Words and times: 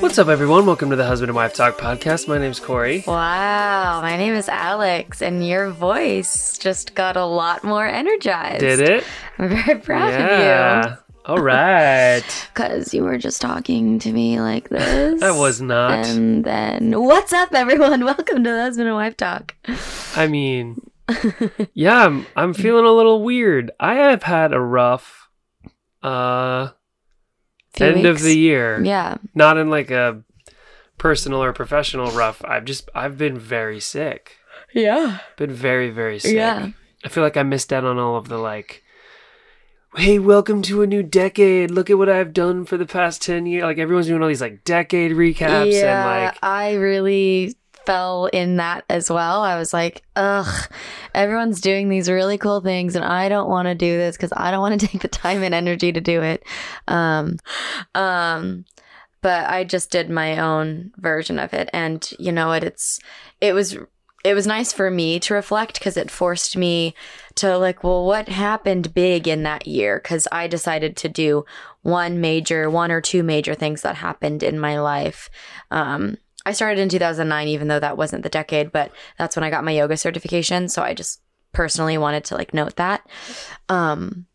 What's 0.00 0.18
up, 0.18 0.28
everyone? 0.28 0.66
Welcome 0.66 0.90
to 0.90 0.96
the 0.96 1.04
Husband 1.06 1.30
and 1.30 1.34
Wife 1.36 1.54
Talk 1.54 1.76
podcast. 1.78 2.28
My 2.28 2.38
name's 2.38 2.60
Corey. 2.60 3.02
Wow, 3.06 4.00
my 4.00 4.16
name 4.16 4.34
is 4.34 4.48
Alex, 4.48 5.20
and 5.22 5.46
your 5.46 5.70
voice 5.70 6.56
just 6.58 6.94
got 6.94 7.16
a 7.16 7.24
lot 7.24 7.64
more 7.64 7.86
energized. 7.86 8.60
Did 8.60 8.80
it? 8.80 9.04
I'm 9.38 9.48
very 9.48 9.80
proud 9.80 10.12
of 10.12 10.20
Yeah. 10.20 10.96
All 11.26 11.38
right. 11.38 12.22
Because 12.54 12.94
you 12.94 13.02
were 13.02 13.18
just 13.18 13.40
talking 13.40 13.98
to 13.98 14.12
me 14.12 14.40
like 14.40 14.68
this. 14.68 15.20
I 15.22 15.32
was 15.32 15.60
not. 15.60 16.06
And 16.06 16.44
then, 16.44 17.02
what's 17.02 17.32
up, 17.32 17.52
everyone? 17.52 18.04
Welcome 18.04 18.44
to 18.44 18.50
the 18.50 18.60
Husband 18.62 18.86
and 18.86 18.94
Wife 18.94 19.16
Talk. 19.16 19.56
I 20.14 20.28
mean, 20.28 20.80
yeah, 21.74 22.06
I'm, 22.06 22.26
I'm 22.36 22.54
feeling 22.54 22.84
a 22.84 22.92
little 22.92 23.24
weird. 23.24 23.72
I 23.80 23.94
have 23.94 24.22
had 24.22 24.52
a 24.52 24.60
rough 24.60 25.28
uh 26.02 26.68
Few 27.72 27.86
end 27.86 28.06
of 28.06 28.22
the 28.22 28.38
year. 28.38 28.80
Yeah. 28.84 29.16
Not 29.34 29.56
in 29.56 29.68
like 29.68 29.90
a 29.90 30.22
personal 30.96 31.42
or 31.42 31.52
professional 31.52 32.12
rough. 32.12 32.40
I've 32.44 32.66
just 32.66 32.88
I've 32.94 33.18
been 33.18 33.36
very 33.36 33.80
sick. 33.80 34.36
Yeah. 34.72 35.18
Been 35.36 35.50
very 35.52 35.90
very 35.90 36.20
sick. 36.20 36.34
Yeah. 36.36 36.70
I 37.04 37.08
feel 37.08 37.24
like 37.24 37.36
I 37.36 37.42
missed 37.42 37.72
out 37.72 37.84
on 37.84 37.98
all 37.98 38.16
of 38.16 38.28
the 38.28 38.38
like 38.38 38.83
Hey, 39.96 40.18
welcome 40.18 40.60
to 40.62 40.82
a 40.82 40.88
new 40.88 41.04
decade. 41.04 41.70
Look 41.70 41.88
at 41.88 41.96
what 41.96 42.08
I've 42.08 42.32
done 42.32 42.64
for 42.64 42.76
the 42.76 42.84
past 42.84 43.22
10 43.22 43.46
years. 43.46 43.62
Like 43.62 43.78
everyone's 43.78 44.08
doing 44.08 44.20
all 44.20 44.28
these 44.28 44.40
like 44.40 44.64
decade 44.64 45.12
recaps 45.12 45.72
yeah, 45.72 46.20
and 46.20 46.30
like 46.32 46.38
I 46.42 46.72
really 46.74 47.54
fell 47.86 48.26
in 48.26 48.56
that 48.56 48.84
as 48.90 49.08
well. 49.08 49.42
I 49.42 49.56
was 49.56 49.72
like, 49.72 50.02
ugh, 50.16 50.68
everyone's 51.14 51.60
doing 51.60 51.88
these 51.88 52.10
really 52.10 52.38
cool 52.38 52.60
things, 52.60 52.96
and 52.96 53.04
I 53.04 53.28
don't 53.28 53.48
want 53.48 53.66
to 53.66 53.74
do 53.76 53.96
this 53.96 54.16
because 54.16 54.32
I 54.36 54.50
don't 54.50 54.60
want 54.60 54.80
to 54.80 54.86
take 54.88 55.00
the 55.00 55.06
time 55.06 55.44
and 55.44 55.54
energy 55.54 55.92
to 55.92 56.00
do 56.00 56.22
it. 56.22 56.42
Um, 56.88 57.38
um, 57.94 58.64
but 59.22 59.48
I 59.48 59.62
just 59.62 59.92
did 59.92 60.10
my 60.10 60.38
own 60.38 60.92
version 60.96 61.38
of 61.38 61.54
it, 61.54 61.70
and 61.72 62.04
you 62.18 62.32
know 62.32 62.48
what? 62.48 62.64
It's 62.64 62.98
it 63.40 63.52
was 63.54 63.78
it 64.24 64.34
was 64.34 64.46
nice 64.46 64.72
for 64.72 64.90
me 64.90 65.20
to 65.20 65.34
reflect 65.34 65.78
because 65.78 65.98
it 65.98 66.10
forced 66.10 66.56
me 66.56 66.94
to 67.34 67.58
like, 67.58 67.84
well, 67.84 68.06
what 68.06 68.28
happened 68.28 68.94
big 68.94 69.28
in 69.28 69.42
that 69.42 69.66
year? 69.66 70.00
Because 70.02 70.26
I 70.32 70.46
decided 70.46 70.96
to 70.96 71.10
do 71.10 71.44
one 71.82 72.22
major, 72.22 72.70
one 72.70 72.90
or 72.90 73.02
two 73.02 73.22
major 73.22 73.54
things 73.54 73.82
that 73.82 73.96
happened 73.96 74.42
in 74.42 74.58
my 74.58 74.80
life. 74.80 75.28
Um, 75.70 76.16
I 76.46 76.52
started 76.52 76.80
in 76.80 76.88
2009, 76.88 77.48
even 77.48 77.68
though 77.68 77.80
that 77.80 77.98
wasn't 77.98 78.22
the 78.22 78.30
decade, 78.30 78.72
but 78.72 78.92
that's 79.18 79.36
when 79.36 79.44
I 79.44 79.50
got 79.50 79.64
my 79.64 79.72
yoga 79.72 79.96
certification. 79.98 80.68
So 80.68 80.82
I 80.82 80.94
just 80.94 81.20
personally 81.52 81.98
wanted 81.98 82.24
to 82.24 82.34
like 82.34 82.54
note 82.54 82.76
that. 82.76 83.06
Um, 83.68 84.26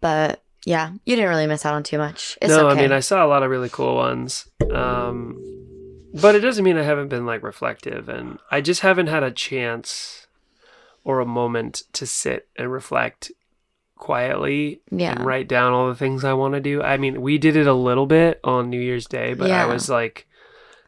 but 0.00 0.42
yeah, 0.64 0.92
you 1.04 1.14
didn't 1.14 1.30
really 1.30 1.46
miss 1.46 1.66
out 1.66 1.74
on 1.74 1.82
too 1.82 1.98
much. 1.98 2.38
It's 2.40 2.50
no, 2.50 2.68
okay. 2.68 2.78
I 2.78 2.82
mean 2.82 2.92
I 2.92 3.00
saw 3.00 3.24
a 3.24 3.28
lot 3.28 3.42
of 3.42 3.50
really 3.50 3.68
cool 3.68 3.96
ones. 3.96 4.48
Um, 4.72 5.57
but 6.14 6.34
it 6.34 6.40
doesn't 6.40 6.64
mean 6.64 6.76
I 6.78 6.82
haven't 6.82 7.08
been 7.08 7.26
like 7.26 7.42
reflective, 7.42 8.08
and 8.08 8.38
I 8.50 8.60
just 8.60 8.80
haven't 8.82 9.08
had 9.08 9.22
a 9.22 9.30
chance 9.30 10.26
or 11.04 11.20
a 11.20 11.26
moment 11.26 11.82
to 11.94 12.06
sit 12.06 12.48
and 12.56 12.70
reflect 12.70 13.32
quietly 13.96 14.80
Yeah. 14.90 15.12
and 15.16 15.26
write 15.26 15.48
down 15.48 15.72
all 15.72 15.88
the 15.88 15.94
things 15.94 16.22
I 16.24 16.32
want 16.34 16.54
to 16.54 16.60
do. 16.60 16.82
I 16.82 16.96
mean, 16.98 17.20
we 17.20 17.36
did 17.38 17.56
it 17.56 17.66
a 17.66 17.72
little 17.74 18.06
bit 18.06 18.38
on 18.44 18.70
New 18.70 18.80
Year's 18.80 19.06
Day, 19.06 19.34
but 19.34 19.50
I 19.50 19.66
was 19.66 19.88
like 19.90 20.27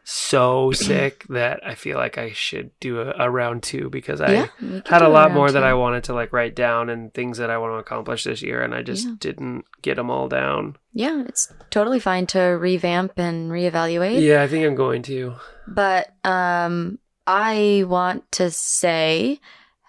so 0.04 0.72
sick 0.72 1.24
that 1.28 1.60
I 1.64 1.74
feel 1.74 1.96
like 1.98 2.18
I 2.18 2.32
should 2.32 2.70
do 2.80 3.00
a, 3.00 3.14
a 3.18 3.30
round 3.30 3.62
two 3.62 3.90
because 3.90 4.20
I 4.20 4.32
Yeah, 4.32 4.46
had 4.86 5.02
a 5.02 5.08
lot 5.08 5.24
round 5.28 5.34
more 5.34 5.52
that. 5.52 5.62
I 5.64 5.74
wanted 5.74 6.04
to 6.04 6.14
like 6.14 6.32
write 6.32 6.54
down 6.54 6.88
and 6.88 7.12
things 7.14 7.38
that 7.38 7.50
I 7.50 7.58
want 7.58 7.74
to 7.74 7.78
accomplish 7.78 8.24
this 8.24 8.42
year, 8.42 8.62
and 8.62 8.74
I 8.74 8.82
just 8.82 9.06
Yeah. 9.06 9.14
didn't 9.20 9.64
get 9.82 9.96
them 9.96 10.10
all 10.10 10.28
down. 10.28 10.76
Yeah, 10.92 11.22
it's 11.28 11.52
totally 11.70 12.00
fine 12.00 12.26
to 12.28 12.40
revamp 12.40 13.12
and 13.18 13.50
reevaluate. 13.52 14.20
Yeah, 14.20 14.42
I 14.42 14.48
think 14.48 14.64
I'm 14.66 14.74
going 14.74 15.02
to. 15.02 15.34
But 15.68 16.12
um 16.24 16.98
I 17.26 17.84
want 17.86 18.30
to 18.32 18.50
say 18.50 19.38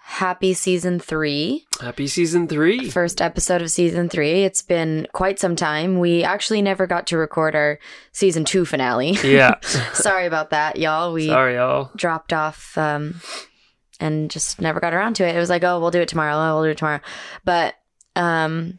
happy 0.04 0.52
season 0.54 0.98
3. 0.98 1.64
Happy 1.80 2.06
season 2.06 2.46
three. 2.46 2.90
First 2.90 3.20
episode 3.20 3.62
of 3.62 3.70
season 3.70 4.08
3. 4.08 4.44
It's 4.44 4.62
been 4.62 5.06
quite 5.12 5.38
some 5.38 5.56
time. 5.56 5.98
We 5.98 6.22
actually 6.22 6.62
never 6.62 6.86
got 6.86 7.06
to 7.08 7.16
record 7.16 7.54
our 7.56 7.78
season 8.12 8.44
2 8.44 8.64
finale. 8.64 9.12
yeah. 9.24 9.58
Sorry 9.94 10.26
about 10.26 10.50
that, 10.50 10.76
y'all. 10.78 11.12
We 11.12 11.26
Sorry, 11.28 11.54
y'all. 11.54 11.90
dropped 11.96 12.32
off 12.32 12.76
um 12.78 13.20
and 14.00 14.30
just 14.30 14.60
never 14.60 14.80
got 14.80 14.94
around 14.94 15.14
to 15.14 15.26
it. 15.26 15.36
It 15.36 15.38
was 15.38 15.50
like, 15.50 15.62
"Oh, 15.62 15.78
we'll 15.78 15.92
do 15.92 16.00
it 16.00 16.08
tomorrow. 16.08 16.34
Oh, 16.34 16.54
we'll 16.56 16.64
do 16.64 16.70
it 16.70 16.78
tomorrow." 16.78 17.00
But 17.44 17.74
um 18.16 18.78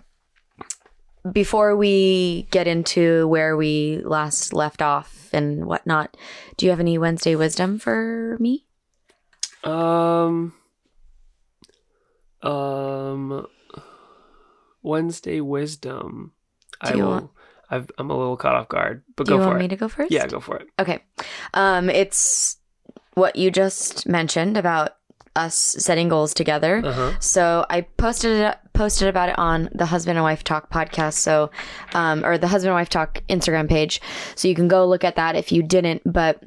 before 1.31 1.75
we 1.77 2.47
get 2.51 2.67
into 2.67 3.27
where 3.29 3.55
we 3.55 4.01
last 4.03 4.53
left 4.53 4.81
off 4.81 5.29
and 5.31 5.65
whatnot, 5.65 6.17
do 6.57 6.65
you 6.65 6.69
have 6.69 6.81
any 6.81 6.97
Wednesday 6.97 7.35
wisdom 7.35 7.79
for 7.79 8.35
me? 8.39 8.65
Um. 9.63 10.53
Um. 12.43 13.47
Wednesday 14.81 15.39
wisdom. 15.41 16.33
I 16.81 16.91
Do 16.91 16.97
you 16.97 17.03
will. 17.03 17.11
want- 17.11 17.29
I've, 17.69 17.89
I'm 17.97 18.11
a 18.11 18.17
little 18.17 18.37
caught 18.37 18.53
off 18.55 18.67
guard, 18.69 19.01
but 19.15 19.25
Do 19.25 19.31
go 19.31 19.35
you 19.37 19.41
for 19.43 19.47
want 19.47 19.59
it. 19.59 19.63
me 19.63 19.67
to 19.69 19.75
go 19.77 19.87
first? 19.87 20.11
yeah, 20.11 20.27
go 20.27 20.39
for 20.39 20.57
it. 20.57 20.67
Okay. 20.77 20.99
Um, 21.55 21.89
it's 21.89 22.57
what 23.15 23.35
you 23.35 23.49
just 23.49 24.07
mentioned 24.07 24.57
about 24.57 24.97
us 25.35 25.55
setting 25.55 26.07
goals 26.09 26.33
together. 26.35 26.81
Uh 26.85 26.91
huh. 26.91 27.11
So 27.19 27.65
I 27.71 27.81
posted 27.81 28.41
it 28.41 28.57
posted 28.73 29.07
about 29.07 29.29
it 29.29 29.39
on 29.39 29.69
the 29.73 29.85
Husband 29.87 30.17
and 30.17 30.23
Wife 30.23 30.43
Talk 30.43 30.69
podcast. 30.69 31.13
So, 31.13 31.49
um, 31.95 32.23
or 32.23 32.37
the 32.37 32.47
Husband 32.47 32.69
and 32.69 32.75
Wife 32.75 32.89
Talk 32.89 33.23
Instagram 33.29 33.67
page. 33.69 34.01
So 34.35 34.47
you 34.47 34.53
can 34.53 34.67
go 34.67 34.85
look 34.85 35.03
at 35.03 35.15
that 35.15 35.35
if 35.35 35.51
you 35.51 35.63
didn't. 35.63 36.01
But 36.05 36.43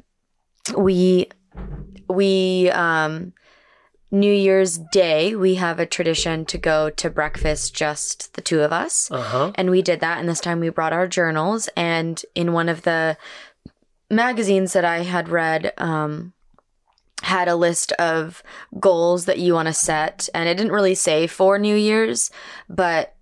we 0.77 1.27
we 2.09 2.69
um, 2.71 3.33
New 4.09 4.33
Year's 4.33 4.77
Day 4.77 5.35
we 5.35 5.55
have 5.55 5.79
a 5.79 5.85
tradition 5.85 6.45
to 6.45 6.57
go 6.57 6.89
to 6.91 7.09
breakfast 7.09 7.75
just 7.75 8.33
the 8.33 8.41
two 8.41 8.61
of 8.61 8.71
us. 8.71 9.11
Uh 9.11 9.21
huh. 9.21 9.51
And 9.55 9.69
we 9.69 9.81
did 9.81 9.99
that. 9.99 10.19
And 10.19 10.29
this 10.29 10.39
time 10.39 10.59
we 10.59 10.69
brought 10.69 10.93
our 10.93 11.07
journals. 11.07 11.69
And 11.75 12.23
in 12.33 12.53
one 12.53 12.69
of 12.69 12.83
the 12.83 13.17
magazines 14.09 14.73
that 14.73 14.85
I 14.85 14.99
had 15.03 15.27
read, 15.27 15.73
um, 15.77 16.33
had 17.23 17.47
a 17.47 17.55
list 17.55 17.91
of 17.93 18.43
goals 18.79 19.25
that 19.25 19.39
you 19.39 19.53
want 19.53 19.67
to 19.67 19.73
set. 19.73 20.29
And 20.33 20.47
it 20.47 20.55
didn't 20.55 20.71
really 20.71 20.95
say 20.95 21.27
for 21.27 21.57
New 21.57 21.75
Year's, 21.75 22.31
but 22.69 23.15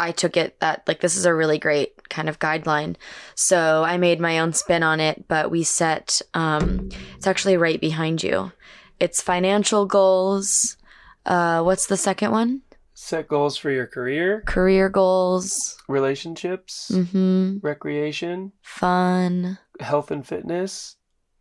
I 0.00 0.12
took 0.12 0.36
it 0.36 0.58
that 0.60 0.82
like 0.86 1.00
this 1.00 1.16
is 1.16 1.26
a 1.26 1.34
really 1.34 1.58
great 1.58 2.08
kind 2.08 2.28
of 2.28 2.38
guideline. 2.38 2.96
So 3.34 3.84
I 3.84 3.98
made 3.98 4.20
my 4.20 4.38
own 4.38 4.52
spin 4.52 4.82
on 4.82 5.00
it, 5.00 5.28
but 5.28 5.50
we 5.50 5.62
set 5.62 6.22
um 6.34 6.88
it's 7.16 7.26
actually 7.26 7.56
right 7.56 7.80
behind 7.80 8.22
you. 8.22 8.52
It's 9.02 9.20
financial 9.20 9.84
goals. 9.84 10.76
Uh 11.26 11.60
what's 11.66 11.86
the 11.88 11.96
second 11.96 12.30
one? 12.30 12.62
Set 12.94 13.26
goals 13.26 13.56
for 13.56 13.70
your 13.72 13.88
career, 13.88 14.42
Career 14.46 14.88
goals. 14.88 15.50
relationships, 15.88 16.88
Mhm. 16.94 17.58
recreation, 17.64 18.52
Fun. 18.62 19.58
health 19.80 20.12
and 20.12 20.24
fitness, 20.24 20.94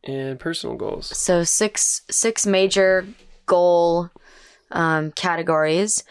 and 0.04 0.40
personal 0.40 0.76
goals. 0.76 1.16
So 1.16 1.44
six 1.44 2.02
six 2.10 2.48
major 2.48 3.06
goal 3.46 4.10
um, 4.72 5.12
categories, 5.12 6.04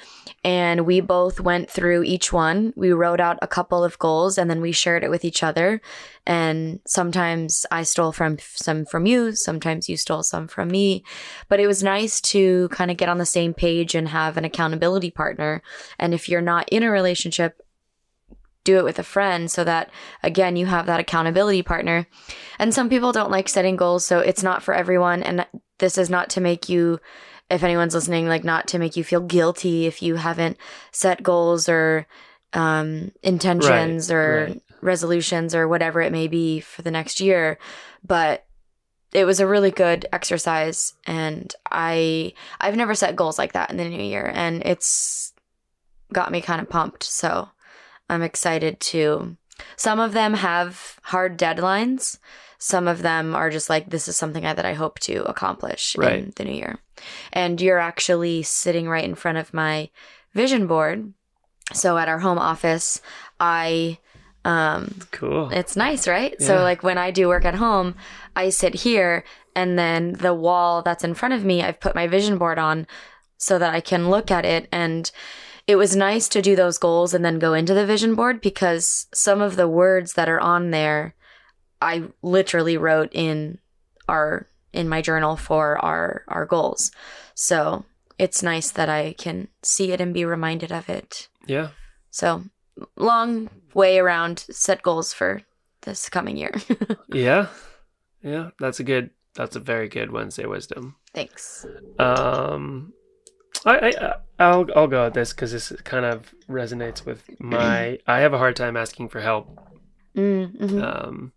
and 0.43 0.87
we 0.87 1.01
both 1.01 1.41
went 1.41 1.71
through 1.71 2.03
each 2.05 2.33
one. 2.33 2.73
We 2.77 2.93
wrote 2.93 3.21
out 3.21 3.39
a 3.43 3.47
couple 3.47 3.85
of 3.85 3.99
goals, 3.99 4.39
and 4.39 4.49
then 4.49 4.61
we 4.61 4.73
shared 4.73 5.05
it 5.05 5.11
with 5.11 5.25
each 5.25 5.43
other. 5.43 5.81
And 6.27 6.81
sometimes 6.87 7.67
I 7.71 7.83
stole 7.83 8.13
from 8.13 8.39
some 8.41 8.87
from 8.87 9.07
you, 9.07 9.35
sometimes 9.35 9.89
you 9.89 9.97
stole 9.97 10.23
some 10.23 10.49
from 10.49 10.69
me. 10.69 11.05
But 11.49 11.61
it 11.61 11.67
was 11.67 11.83
nice 11.83 12.21
to 12.23 12.69
kind 12.69 12.91
of 12.91 12.97
get 12.97 13.09
on 13.09 13.19
the 13.19 13.27
same 13.27 13.53
page 13.53 13.95
and 13.95 14.09
have 14.09 14.37
an 14.37 14.45
accountability 14.45 15.11
partner. 15.11 15.63
And 15.99 16.15
if 16.15 16.29
you're 16.29 16.41
not 16.41 16.69
in 16.71 16.83
a 16.83 16.91
relationship, 16.91 17.61
do 18.65 18.79
it 18.79 18.85
with 18.85 18.99
a 18.99 19.03
friend 19.03 19.51
so 19.51 19.65
that 19.65 19.91
again 20.23 20.57
you 20.57 20.67
have 20.67 20.87
that 20.87 21.01
accountability 21.01 21.63
partner 21.63 22.07
and 22.59 22.75
some 22.75 22.89
people 22.91 23.11
don't 23.11 23.31
like 23.31 23.49
setting 23.49 23.77
goals 23.77 24.05
so 24.05 24.19
it's 24.19 24.43
not 24.43 24.63
for 24.63 24.75
everyone 24.75 25.23
and 25.23 25.47
this 25.79 25.97
is 25.97 26.11
not 26.11 26.29
to 26.29 26.41
make 26.41 26.69
you 26.69 27.01
if 27.51 27.63
anyone's 27.63 27.95
listening 27.95 28.29
like 28.29 28.45
not 28.45 28.69
to 28.69 28.79
make 28.79 28.97
you 28.97 29.05
feel 29.05 29.21
guilty 29.21 29.87
if 29.87 30.03
you 30.03 30.17
haven't 30.17 30.57
set 30.93 31.23
goals 31.23 31.69
or 31.69 32.07
um, 32.53 33.13
intentions 33.23 34.11
Right, 34.11 34.17
or 34.17 34.45
right. 34.49 34.63
resolutions 34.81 35.55
or 35.55 35.69
whatever 35.69 36.01
it 36.01 36.13
may 36.13 36.29
be 36.29 36.61
for 36.61 36.83
the 36.83 36.91
next 36.91 37.21
year 37.21 37.59
but 38.05 38.47
it 39.13 39.25
was 39.25 39.41
a 39.41 39.47
really 39.47 39.71
good 39.71 40.07
exercise 40.13 40.95
and 41.07 41.55
i 41.71 42.33
i've 42.61 42.77
never 42.77 42.95
set 42.95 43.17
goals 43.17 43.39
like 43.39 43.53
that 43.53 43.71
in 43.71 43.77
the 43.77 43.85
new 43.89 44.03
year 44.03 44.31
and 44.35 44.63
it's 44.65 45.33
got 46.13 46.31
me 46.33 46.41
kind 46.41 46.61
of 46.61 46.69
pumped 46.69 47.03
so 47.03 47.49
i'm 48.09 48.23
excited 48.23 48.81
to 48.81 49.37
some 49.77 50.01
of 50.01 50.13
them 50.13 50.35
have 50.35 50.99
hard 51.03 51.39
deadlines 51.39 52.19
some 52.63 52.87
of 52.87 53.01
them 53.03 53.35
are 53.35 53.49
just 53.51 53.71
like 53.71 53.89
this 53.89 54.07
is 54.07 54.17
something 54.19 54.45
I, 54.45 54.53
that 54.53 54.67
I 54.67 54.75
hope 54.75 54.99
to 55.01 55.25
accomplish 55.25 55.97
in 55.97 56.33
the 56.37 56.45
new 56.45 56.53
year. 56.53 56.79
And 57.33 57.61
you're 57.61 57.79
actually 57.79 58.43
sitting 58.43 58.89
right 58.89 59.05
in 59.05 59.15
front 59.15 59.39
of 59.39 59.55
my 59.55 59.91
vision 60.35 60.67
board. 60.67 61.13
So 61.73 61.99
at 61.99 62.09
our 62.09 62.19
home 62.19 62.39
office, 62.39 63.01
I 63.39 63.99
um 64.45 65.01
Cool. 65.13 65.51
it's 65.51 65.77
nice, 65.77 66.09
right? 66.09 66.41
So 66.41 66.63
like 66.63 66.83
when 66.83 66.99
I 66.99 67.11
do 67.11 67.29
work 67.29 67.45
at 67.45 67.55
home, 67.57 67.95
I 68.35 68.49
sit 68.49 68.75
here 68.75 69.25
and 69.55 69.79
then 69.79 70.15
the 70.15 70.35
wall 70.35 70.83
that's 70.83 71.05
in 71.05 71.15
front 71.15 71.35
of 71.35 71.45
me, 71.45 71.63
I've 71.63 71.81
put 71.81 71.95
my 71.95 72.07
vision 72.07 72.39
board 72.39 72.59
on 72.59 72.87
so 73.37 73.59
that 73.59 73.75
I 73.75 73.81
can 73.81 74.09
look 74.11 74.31
at 74.31 74.45
it 74.45 74.69
and 74.73 75.11
it 75.67 75.77
was 75.77 75.95
nice 75.95 76.29
to 76.31 76.43
do 76.43 76.57
those 76.57 76.79
goals 76.79 77.15
and 77.15 77.25
then 77.25 77.39
go 77.39 77.55
into 77.55 77.75
the 77.75 77.87
vision 77.87 78.15
board 78.15 78.41
because 78.41 79.07
some 79.13 79.41
of 79.41 79.57
the 79.57 79.69
words 79.69 80.15
that 80.15 80.29
are 80.29 80.41
on 80.41 80.71
there 80.71 81.15
I 81.81 82.05
literally 82.23 82.77
wrote 82.77 83.11
in 83.13 83.59
our 84.09 84.49
in 84.73 84.89
my 84.89 85.03
journal 85.03 85.37
for 85.37 85.79
our 85.85 86.25
our 86.29 86.47
goals. 86.47 86.91
So 87.35 87.85
it's 88.19 88.43
nice 88.43 88.71
that 88.73 88.89
I 88.89 89.15
can 89.19 89.49
see 89.63 89.93
it 89.93 90.01
and 90.01 90.13
be 90.15 90.25
reminded 90.25 90.73
of 90.73 90.89
it. 90.89 91.29
yeah. 91.47 91.69
So 92.11 92.45
long 92.97 93.49
way 93.75 93.99
around 93.99 94.41
set 94.51 94.83
goals 94.83 95.13
for 95.13 95.43
this 95.83 96.09
coming 96.09 96.37
year. 96.37 96.53
Yeah. 97.13 97.47
Yeah. 98.23 98.51
That's 98.59 98.81
a 98.81 98.85
good. 98.85 99.11
That's 99.35 99.57
a 99.57 99.61
very 99.61 99.89
good 99.89 100.11
Wednesday 100.11 100.45
wisdom. 100.47 100.97
Thanks. 101.15 101.65
Um, 101.99 102.93
I, 103.65 103.79
I 103.79 104.15
I'll 104.39 104.67
I'll 104.77 104.87
go 104.89 105.07
at 105.07 105.15
this 105.15 105.33
because 105.33 105.53
this 105.53 105.73
kind 105.85 106.05
of 106.05 106.35
resonates 106.49 107.05
with 107.07 107.29
my. 107.41 107.99
I 108.07 108.21
have 108.21 108.33
a 108.35 108.39
hard 108.39 108.57
time 108.57 108.77
asking 108.77 109.09
for 109.09 109.21
help. 109.21 109.47
Mm-hmm. 110.17 110.83
Um, 110.83 111.33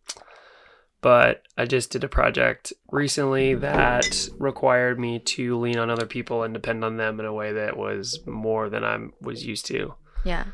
but 1.04 1.44
I 1.58 1.66
just 1.66 1.92
did 1.92 2.04
a 2.04 2.08
project 2.08 2.74
recently 2.92 3.54
that 3.56 4.28
required 4.40 5.00
me 5.00 5.20
to 5.20 5.60
lean 5.60 5.78
on 5.78 5.90
other 5.92 6.08
people 6.08 6.42
and 6.44 6.54
depend 6.54 6.84
on 6.84 6.98
them 6.98 7.20
in 7.20 7.26
a 7.28 7.34
way 7.34 7.54
that 7.54 7.78
was 7.78 8.20
more 8.26 8.70
than 8.70 8.84
I 8.84 8.98
was 9.22 9.46
used 9.46 9.66
to. 9.68 9.94
yeah. 10.26 10.46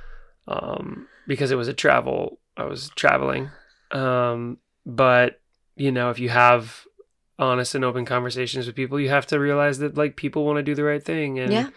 um, 0.48 1.08
because 1.28 1.52
it 1.52 1.56
was 1.56 1.68
a 1.70 1.74
travel. 1.74 2.40
I 2.58 2.66
was 2.66 2.90
traveling, 2.96 3.50
um, 3.92 4.58
but 4.86 5.40
you 5.76 5.92
know, 5.94 6.10
if 6.10 6.20
you 6.20 6.28
have 6.30 6.84
honest 7.38 7.74
and 7.76 7.86
open 7.86 8.04
conversations 8.04 8.66
with 8.68 8.76
people, 8.76 9.00
you 9.00 9.08
have 9.10 9.28
to 9.28 9.40
realize 9.40 9.78
that 9.80 9.96
like 9.96 10.18
people 10.18 10.44
want 10.46 10.58
to 10.58 10.64
do 10.64 10.76
the 10.76 10.84
right 10.84 11.02
thing, 11.04 11.40
and 11.40 11.54
Yeah. 11.54 11.70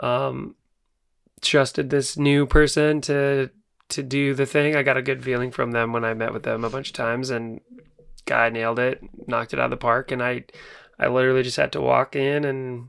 um, 0.00 0.56
trusted 1.40 1.88
this 1.90 2.16
new 2.18 2.46
person 2.46 3.00
to 3.02 3.50
to 3.94 4.02
do 4.02 4.34
the 4.34 4.46
thing. 4.46 4.76
I 4.76 4.82
got 4.82 4.96
a 4.96 5.02
good 5.02 5.24
feeling 5.24 5.50
from 5.50 5.72
them 5.72 5.92
when 5.92 6.04
I 6.04 6.14
met 6.14 6.32
with 6.32 6.42
them 6.44 6.64
a 6.64 6.70
bunch 6.70 6.88
of 6.90 6.94
times, 6.94 7.30
and 7.30 7.60
guy 8.26 8.48
nailed 8.50 8.78
it, 8.78 9.02
knocked 9.26 9.52
it 9.52 9.58
out 9.58 9.66
of 9.66 9.70
the 9.70 9.76
park, 9.76 10.10
and 10.12 10.22
I 10.22 10.44
I 10.98 11.08
literally 11.08 11.42
just 11.42 11.56
had 11.56 11.72
to 11.72 11.80
walk 11.80 12.14
in 12.14 12.44
and 12.44 12.88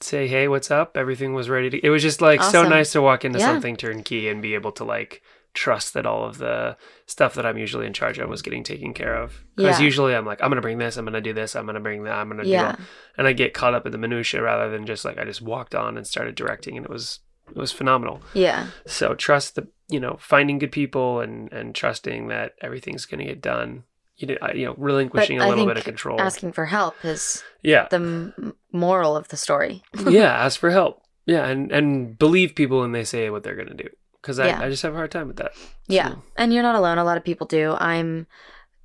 say, 0.00 0.26
"Hey, 0.28 0.46
what's 0.48 0.70
up?" 0.70 0.96
Everything 0.96 1.34
was 1.34 1.48
ready 1.48 1.68
to. 1.70 1.84
It 1.84 1.90
was 1.90 2.02
just 2.02 2.20
like 2.20 2.42
so 2.42 2.62
nice 2.68 2.92
to 2.92 3.02
walk 3.02 3.24
into 3.24 3.38
Yeah. 3.38 3.46
something 3.46 3.76
turnkey 3.76 4.28
and 4.28 4.40
be 4.40 4.54
able 4.54 4.72
to 4.72 4.84
like 4.84 5.22
trust 5.52 5.94
that 5.94 6.06
all 6.06 6.24
of 6.24 6.38
the 6.38 6.76
stuff 7.06 7.34
that 7.34 7.44
I'm 7.44 7.58
usually 7.58 7.84
in 7.84 7.92
charge 7.92 8.18
of 8.20 8.28
was 8.28 8.40
getting 8.40 8.62
taken 8.62 8.94
care 8.94 9.16
of. 9.16 9.42
Because 9.56 9.80
Yeah. 9.80 9.84
usually 9.84 10.14
I'm 10.14 10.24
like, 10.24 10.40
I'm 10.40 10.48
gonna 10.48 10.60
bring 10.60 10.78
this, 10.78 10.96
I'm 10.96 11.04
gonna 11.04 11.20
do 11.20 11.32
this, 11.32 11.56
I'm 11.56 11.66
gonna 11.66 11.80
bring 11.80 12.04
that, 12.04 12.14
I'm 12.14 12.28
gonna 12.28 12.44
do 12.44 12.50
Yeah. 12.50 12.68
all 12.68 12.76
and 13.18 13.26
I 13.26 13.32
get 13.32 13.52
caught 13.52 13.74
up 13.74 13.84
in 13.84 13.90
the 13.90 13.98
minutia 13.98 14.40
rather 14.42 14.70
than 14.70 14.86
just 14.86 15.04
like 15.04 15.18
I 15.18 15.24
just 15.24 15.42
walked 15.42 15.74
on 15.74 15.96
and 15.96 16.06
started 16.06 16.36
directing, 16.36 16.76
and 16.76 16.86
it 16.86 16.90
was 16.90 17.18
it 17.50 17.56
was 17.56 17.72
phenomenal. 17.72 18.22
Yeah. 18.32 18.68
So 18.86 19.14
trust 19.16 19.56
the 19.56 19.66
you 19.90 20.00
know 20.00 20.16
finding 20.20 20.58
good 20.58 20.72
people 20.72 21.20
and 21.20 21.52
and 21.52 21.74
trusting 21.74 22.28
that 22.28 22.54
everything's 22.60 23.06
going 23.06 23.18
to 23.20 23.26
get 23.26 23.40
done. 23.42 23.84
You 24.16 24.26
know, 24.26 24.36
you 24.54 24.66
know, 24.66 24.74
relinquishing 24.76 25.38
But 25.38 25.46
a 25.46 25.48
little 25.48 25.66
bit 25.66 25.78
of 25.78 25.84
control. 25.84 26.20
Asking 26.20 26.52
for 26.52 26.66
help 26.66 26.94
is 27.04 27.42
yeah, 27.62 27.86
the 27.90 27.96
m- 27.96 28.54
moral 28.70 29.16
of 29.16 29.28
the 29.28 29.36
story. 29.38 29.82
yeah. 30.08 30.44
Ask 30.44 30.60
for 30.60 30.70
help. 30.70 31.02
Yeah, 31.24 31.46
and 31.46 31.72
and 31.72 32.18
believe 32.18 32.54
people 32.54 32.80
when 32.80 32.92
they 32.92 33.04
say 33.04 33.30
what 33.30 33.42
they're 33.42 33.56
going 33.56 33.68
to 33.68 33.82
do. 33.82 33.88
Because 34.20 34.38
I, 34.38 34.48
Yeah. 34.48 34.60
I 34.60 34.68
just 34.68 34.82
have 34.82 34.92
a 34.92 34.96
hard 34.96 35.10
time 35.10 35.28
with 35.28 35.36
that. 35.38 35.52
Yeah. 35.88 36.16
And 36.36 36.52
you're 36.52 36.62
not 36.62 36.74
alone. 36.74 36.98
A 36.98 37.04
lot 37.04 37.16
of 37.16 37.24
people 37.24 37.46
do. 37.46 37.72
I'm 37.80 38.26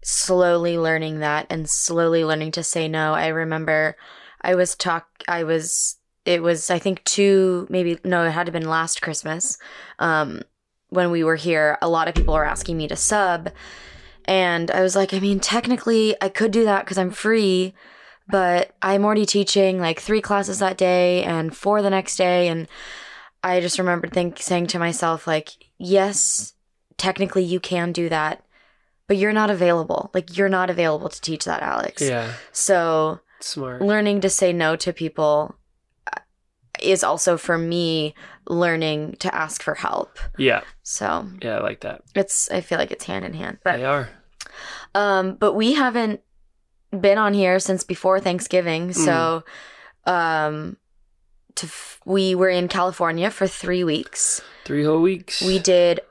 slowly 0.01 0.77
learning 0.77 1.19
that 1.19 1.47
and 1.49 1.69
slowly 1.69 2.23
learning 2.23 2.51
to 2.51 2.63
say 2.63 2.87
no. 2.87 3.13
I 3.13 3.27
remember 3.27 3.97
I 4.41 4.55
was 4.55 4.75
talk 4.75 5.07
I 5.27 5.43
was 5.43 5.97
it 6.23 6.41
was 6.41 6.69
I 6.69 6.79
think 6.79 7.03
two 7.03 7.67
maybe 7.69 7.99
no, 8.05 8.23
it 8.23 8.31
had 8.31 8.45
to 8.45 8.51
been 8.51 8.69
last 8.69 9.01
Christmas. 9.01 9.57
Um 9.99 10.43
when 10.89 11.11
we 11.11 11.23
were 11.23 11.35
here, 11.35 11.77
a 11.81 11.89
lot 11.89 12.07
of 12.07 12.15
people 12.15 12.33
were 12.33 12.45
asking 12.45 12.77
me 12.77 12.87
to 12.87 12.95
sub 12.95 13.49
and 14.25 14.71
I 14.71 14.81
was 14.81 14.95
like, 14.95 15.13
I 15.13 15.19
mean, 15.19 15.39
technically 15.39 16.15
I 16.21 16.29
could 16.29 16.51
do 16.51 16.63
that 16.65 16.85
cuz 16.87 16.97
I'm 16.97 17.11
free, 17.11 17.73
but 18.27 18.71
I'm 18.81 19.05
already 19.05 19.25
teaching 19.25 19.79
like 19.79 19.99
3 19.99 20.21
classes 20.21 20.59
that 20.59 20.77
day 20.77 21.23
and 21.23 21.55
4 21.55 21.81
the 21.81 21.89
next 21.89 22.15
day 22.17 22.47
and 22.47 22.67
I 23.43 23.61
just 23.61 23.77
remembered 23.77 24.11
think 24.13 24.39
saying 24.41 24.67
to 24.67 24.79
myself 24.79 25.27
like, 25.27 25.49
yes, 25.77 26.53
technically 26.97 27.43
you 27.43 27.59
can 27.59 27.91
do 27.91 28.09
that, 28.09 28.43
but 29.07 29.17
you're 29.17 29.33
not 29.33 29.51
available. 29.51 30.09
Like 30.13 30.35
you're 30.37 30.49
not 30.49 30.69
available 30.71 31.09
to 31.09 31.21
teach 31.21 31.45
that, 31.45 31.61
Alex. 31.61 32.01
yeah, 32.01 32.33
So 32.51 33.19
smart. 33.41 33.81
learning 33.83 34.21
to 34.21 34.29
say 34.29 34.51
no 34.53 34.75
to 34.77 34.91
people 34.93 35.55
is 36.81 37.03
also 37.03 37.37
for 37.37 37.57
me 37.57 38.13
learning 38.47 39.15
to 39.19 39.33
ask 39.33 39.61
for 39.63 39.75
help. 39.75 40.19
Yeah, 40.37 40.61
So 40.83 41.27
yeah, 41.41 41.57
I 41.57 41.61
like 41.61 41.81
that. 41.81 42.01
it's 42.15 42.49
I 42.51 42.61
feel 42.61 42.77
like 42.77 42.91
it's 42.91 43.05
hand 43.05 43.25
in 43.25 43.33
hand. 43.33 43.57
But 43.63 43.77
They 43.77 43.85
are. 43.85 44.09
um 44.93 45.35
but 45.35 45.53
we 45.53 45.73
haven't 45.73 46.21
been 46.91 47.17
on 47.17 47.33
here 47.33 47.59
since 47.59 47.83
before 47.83 48.19
Thanksgiving. 48.19 48.93
So 48.93 49.43
um 50.05 50.77
to 51.55 51.65
f- 51.67 51.99
we 52.05 52.35
were 52.35 52.49
in 52.49 52.67
California 52.67 53.31
for 53.31 53.47
3 53.47 53.83
weeks. 53.83 54.41
Three 54.65 54.83
whole 54.83 55.01
weeks. 55.01 55.41
We 55.41 55.57
did 55.59 56.01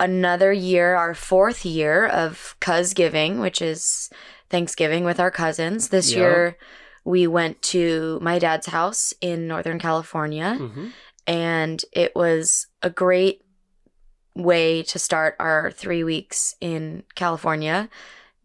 another 0.00 0.52
year, 0.52 0.94
our 0.94 1.14
fourth 1.14 1.64
year 1.64 2.06
of 2.06 2.56
Cuz 2.60 2.94
Giving, 2.94 3.40
which 3.40 3.60
is 3.62 4.10
Thanksgiving 4.50 5.04
with 5.04 5.18
our 5.20 5.30
cousins. 5.30 5.88
This 5.88 6.12
Yeah. 6.12 6.18
year, 6.18 6.56
we 7.04 7.26
went 7.26 7.60
to 7.62 8.18
my 8.22 8.38
dad's 8.38 8.66
house 8.68 9.12
in 9.20 9.48
Northern 9.48 9.78
California, 9.78 10.56
hmm 10.58 10.88
and 11.24 11.84
it 11.92 12.16
was 12.16 12.66
a 12.82 12.90
great 12.90 13.42
way 14.34 14.82
to 14.82 14.98
start 14.98 15.36
our 15.38 15.70
three 15.70 16.02
weeks 16.02 16.56
in 16.60 17.04
California. 17.14 17.88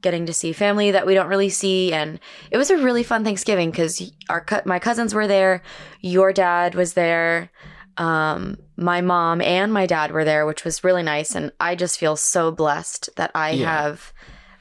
Getting 0.02 0.28
to 0.28 0.34
see 0.34 0.54
family 0.54 0.92
that 0.92 1.08
we 1.08 1.16
don't 1.16 1.28
really 1.28 1.50
see, 1.50 1.92
and 1.92 2.20
it 2.52 2.58
was 2.58 2.70
a 2.70 2.78
really 2.78 3.02
fun 3.02 3.24
Thanksgiving 3.24 3.72
because 3.72 4.12
our 4.30 4.46
my 4.64 4.78
cousins 4.78 5.16
were 5.16 5.26
there, 5.26 5.64
your 6.02 6.32
dad 6.32 6.76
was 6.76 6.94
there, 6.94 7.50
um, 7.98 8.58
my 8.76 9.02
mom 9.02 9.42
and 9.42 9.74
my 9.74 9.88
dad 9.88 10.12
were 10.12 10.24
there, 10.24 10.46
which 10.46 10.64
was 10.64 10.84
really 10.84 11.02
nice. 11.02 11.34
And 11.34 11.52
I 11.60 11.74
just 11.74 11.98
feel 11.98 12.16
so 12.16 12.52
blessed 12.52 13.10
that 13.16 13.32
I 13.34 13.52
Yeah. 13.52 13.66
have 13.66 14.14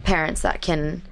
parents 0.05 0.41
that 0.41 0.63
can 0.63 1.03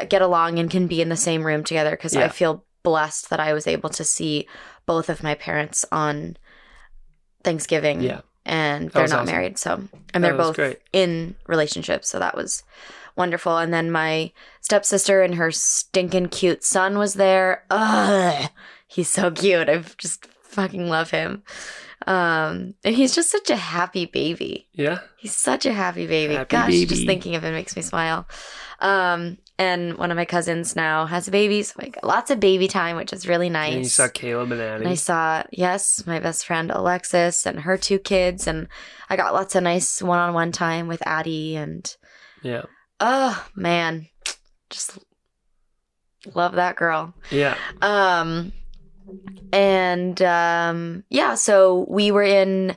that 0.00 0.10
get 0.10 0.22
along 0.22 0.58
and 0.58 0.70
can 0.70 0.86
be 0.86 1.00
in 1.00 1.08
the 1.08 1.16
same 1.16 1.44
room 1.46 1.64
together. 1.64 1.90
Because 1.92 2.14
Yeah. 2.14 2.24
I 2.24 2.28
feel 2.28 2.64
blessed 2.82 3.30
that 3.30 3.40
I 3.40 3.52
was 3.52 3.66
able 3.66 3.88
to 3.90 4.04
see 4.04 4.46
both 4.86 5.08
of 5.08 5.22
my 5.22 5.34
parents 5.34 5.84
on 5.90 6.36
Thanksgiving. 7.42 8.00
Yeah. 8.02 8.20
and 8.44 8.90
they're 8.90 9.08
not 9.08 9.22
awesome. 9.22 9.34
married, 9.34 9.58
so 9.58 9.82
and 10.14 10.22
they're 10.22 10.36
both 10.36 10.54
great. 10.54 10.78
in 10.92 11.34
relationships. 11.48 12.08
So 12.08 12.20
that 12.20 12.36
was 12.36 12.62
wonderful. 13.16 13.56
And 13.58 13.74
then 13.74 13.90
my 13.90 14.30
stepsister 14.60 15.22
and 15.22 15.34
her 15.34 15.50
stinking 15.50 16.28
cute 16.28 16.62
son 16.62 16.96
was 16.96 17.14
there. 17.14 17.64
Ugh, 17.70 18.48
he's 18.86 19.08
so 19.08 19.32
cute. 19.32 19.68
I 19.68 19.78
just 19.98 20.26
fucking 20.26 20.88
love 20.88 21.10
him. 21.10 21.42
Um, 22.06 22.74
and 22.84 22.94
he's 22.94 23.16
just 23.16 23.32
such 23.32 23.50
a 23.50 23.56
happy 23.56 24.06
baby. 24.06 24.68
Yeah. 24.74 25.00
He's 25.16 25.34
such 25.34 25.66
a 25.66 25.72
happy 25.72 26.06
baby. 26.06 26.34
Happy 26.34 26.48
Gosh, 26.56 26.70
baby. 26.70 26.86
just 26.86 27.04
thinking 27.06 27.34
of 27.34 27.42
him 27.42 27.52
makes 27.52 27.74
me 27.74 27.82
smile. 27.82 28.28
Um, 28.78 29.38
and 29.58 29.96
one 29.96 30.10
of 30.10 30.16
my 30.16 30.24
cousins 30.26 30.76
now 30.76 31.06
has 31.06 31.28
a 31.28 31.30
baby, 31.30 31.62
so 31.62 31.74
I 31.80 31.88
got 31.88 32.04
lots 32.04 32.30
of 32.30 32.38
baby 32.40 32.68
time, 32.68 32.96
which 32.96 33.12
is 33.12 33.26
really 33.26 33.48
nice. 33.48 33.72
And 33.74 33.84
you 33.84 33.88
saw 33.88 34.08
Caleb 34.08 34.52
and 34.52 34.60
Addie. 34.60 34.84
And 34.84 34.88
I 34.88 34.94
saw, 34.96 35.42
yes, 35.50 36.06
my 36.06 36.20
best 36.20 36.44
friend 36.46 36.70
Alexis 36.70 37.46
and 37.46 37.60
her 37.60 37.78
two 37.78 37.98
kids. 37.98 38.46
And 38.46 38.68
I 39.08 39.16
got 39.16 39.32
lots 39.32 39.54
of 39.54 39.62
nice 39.62 40.02
one 40.02 40.18
on 40.18 40.34
one 40.34 40.52
time 40.52 40.88
with 40.88 41.02
Addie. 41.06 41.56
And 41.56 41.96
Yeah. 42.42 42.64
oh, 43.00 43.46
man, 43.54 44.08
just 44.68 44.98
love 46.34 46.56
that 46.56 46.76
girl. 46.76 47.14
Yeah. 47.30 47.56
Um, 47.80 48.52
and 49.52 50.20
um, 50.22 51.04
yeah, 51.08 51.34
so 51.34 51.86
we 51.88 52.10
were 52.10 52.22
in 52.24 52.76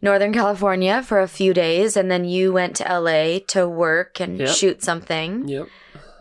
Northern 0.00 0.32
California 0.32 1.02
for 1.02 1.20
a 1.20 1.28
few 1.28 1.54
days. 1.54 1.96
And 1.96 2.10
then 2.10 2.24
you 2.24 2.52
went 2.52 2.76
to 2.76 2.84
LA 2.84 3.38
to 3.48 3.68
work 3.68 4.20
and 4.20 4.38
Yep. 4.38 4.48
shoot 4.50 4.82
something, 4.84 5.48
Yep. 5.48 5.66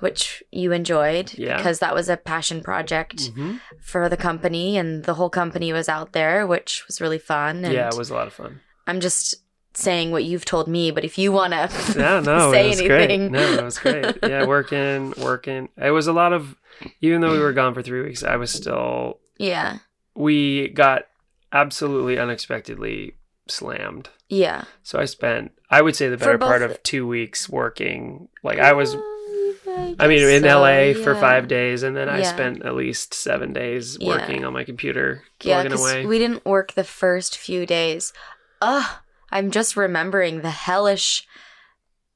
Which 0.01 0.43
you 0.51 0.71
enjoyed 0.71 1.33
Yeah. 1.37 1.57
because 1.57 1.79
that 1.79 1.95
was 1.95 2.09
a 2.09 2.17
passion 2.17 2.61
project 2.61 3.29
hmm 3.35 3.55
for 3.81 4.09
the 4.09 4.17
company 4.17 4.77
and 4.77 5.03
the 5.05 5.13
whole 5.15 5.29
company 5.29 5.71
was 5.73 5.87
out 5.89 6.11
there 6.13 6.45
which 6.45 6.85
was 6.87 6.99
really 7.01 7.17
fun 7.19 7.63
and 7.65 7.73
Yeah, 7.73 7.87
it 7.87 7.97
was 7.97 8.09
a 8.09 8.13
lot 8.13 8.27
of 8.27 8.33
fun. 8.33 8.59
i'm 8.87 8.99
just 8.99 9.35
saying 9.73 10.11
what 10.11 10.25
you've 10.25 10.43
told 10.43 10.67
me, 10.67 10.91
but 10.91 11.05
if 11.05 11.17
you 11.17 11.31
want 11.31 11.53
to 11.53 11.69
Yeah, 11.97 12.19
no, 12.19 12.51
say 12.51 12.65
it 12.65 12.67
was 12.67 12.79
anything. 12.81 13.29
great. 13.29 13.31
No, 13.31 13.39
it 13.53 13.63
was 13.63 13.79
great. 13.79 14.17
Yeah, 14.31 14.45
working, 14.45 15.13
working. 15.17 15.69
It 15.77 15.91
was 15.91 16.07
a 16.07 16.11
lot 16.13 16.33
of, 16.33 16.57
even 16.99 17.21
though 17.21 17.31
we 17.31 17.39
were 17.39 17.53
gone 17.53 17.73
for 17.73 17.81
three 17.81 18.01
weeks, 18.01 18.21
I 18.21 18.35
was 18.35 18.51
still. 18.51 19.19
yeah. 19.37 19.77
We 20.13 20.67
got 20.67 21.03
absolutely 21.53 22.19
unexpectedly 22.19 23.15
slammed. 23.47 24.09
Yeah. 24.27 24.65
So 24.83 24.99
I 24.99 25.05
spent, 25.05 25.53
I 25.69 25.81
would 25.81 25.95
say, 25.95 26.09
the 26.09 26.17
better 26.17 26.37
part 26.37 26.61
of 26.63 26.83
two 26.83 27.07
weeks 27.07 27.47
working. 27.47 28.27
Like 28.43 28.59
I 28.59 28.73
was, 28.73 28.93
I 29.67 30.07
mean, 30.07 30.27
in 30.27 30.43
so, 30.43 30.59
LA 30.61 30.93
for 30.93 31.15
five 31.15 31.47
days, 31.47 31.83
and 31.83 31.95
then 31.95 32.09
I 32.09 32.23
spent 32.23 32.65
at 32.65 32.75
least 32.75 33.13
seven 33.13 33.53
days 33.53 33.97
Yeah. 33.99 34.07
working 34.09 34.43
on 34.45 34.53
my 34.53 34.63
computer, 34.63 35.23
Yeah, 35.43 35.61
away. 35.63 36.05
we 36.05 36.17
didn't 36.19 36.45
work 36.45 36.73
the 36.73 36.83
first 36.83 37.37
few 37.37 37.65
days. 37.65 38.11
Ugh, 38.61 38.89
I'm 39.31 39.51
just 39.51 39.77
remembering 39.77 40.41
the 40.41 40.49
hellish 40.49 41.27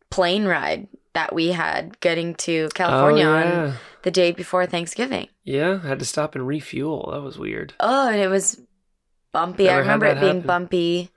plane 0.10 0.46
ride 0.46 0.88
that 1.14 1.34
we 1.34 1.50
had 1.50 2.00
getting 2.00 2.36
to 2.36 2.70
California 2.74 3.26
oh, 3.26 3.34
on 3.36 3.74
the 4.04 4.12
day 4.12 4.32
before 4.32 4.66
Thanksgiving. 4.66 5.28
Yeah, 5.44 5.80
I 5.84 5.88
had 5.88 6.00
to 6.00 6.06
stop 6.06 6.36
and 6.36 6.46
refuel. 6.48 7.10
That 7.14 7.22
was 7.22 7.38
weird. 7.40 7.74
Oh, 7.80 8.10
and 8.10 8.20
it 8.20 8.28
was 8.28 8.60
bumpy. 9.32 9.70
I 9.70 9.74
Never 9.76 9.84
had 9.84 10.02
remember 10.02 10.06
it 10.08 10.20
being 10.20 10.36
happen. 10.36 10.48
bumpy, 10.48 11.12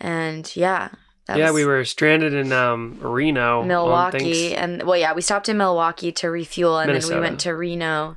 and 0.00 0.56
yeah, 0.56 0.88
that 1.26 1.38
yeah, 1.38 1.52
we 1.52 1.64
were 1.64 1.84
stranded 1.84 2.34
in 2.34 2.52
um, 2.52 2.98
Reno, 3.00 3.62
Milwaukee, 3.62 4.50
Thanks- 4.50 4.54
and 4.54 4.82
well, 4.82 4.98
yeah, 4.98 5.14
we 5.14 5.22
stopped 5.22 5.48
in 5.48 5.56
Milwaukee 5.56 6.12
to 6.12 6.30
refuel, 6.30 6.78
and 6.78 6.94
then 6.94 7.08
we 7.08 7.20
went 7.20 7.40
to 7.40 7.54
Reno, 7.54 8.16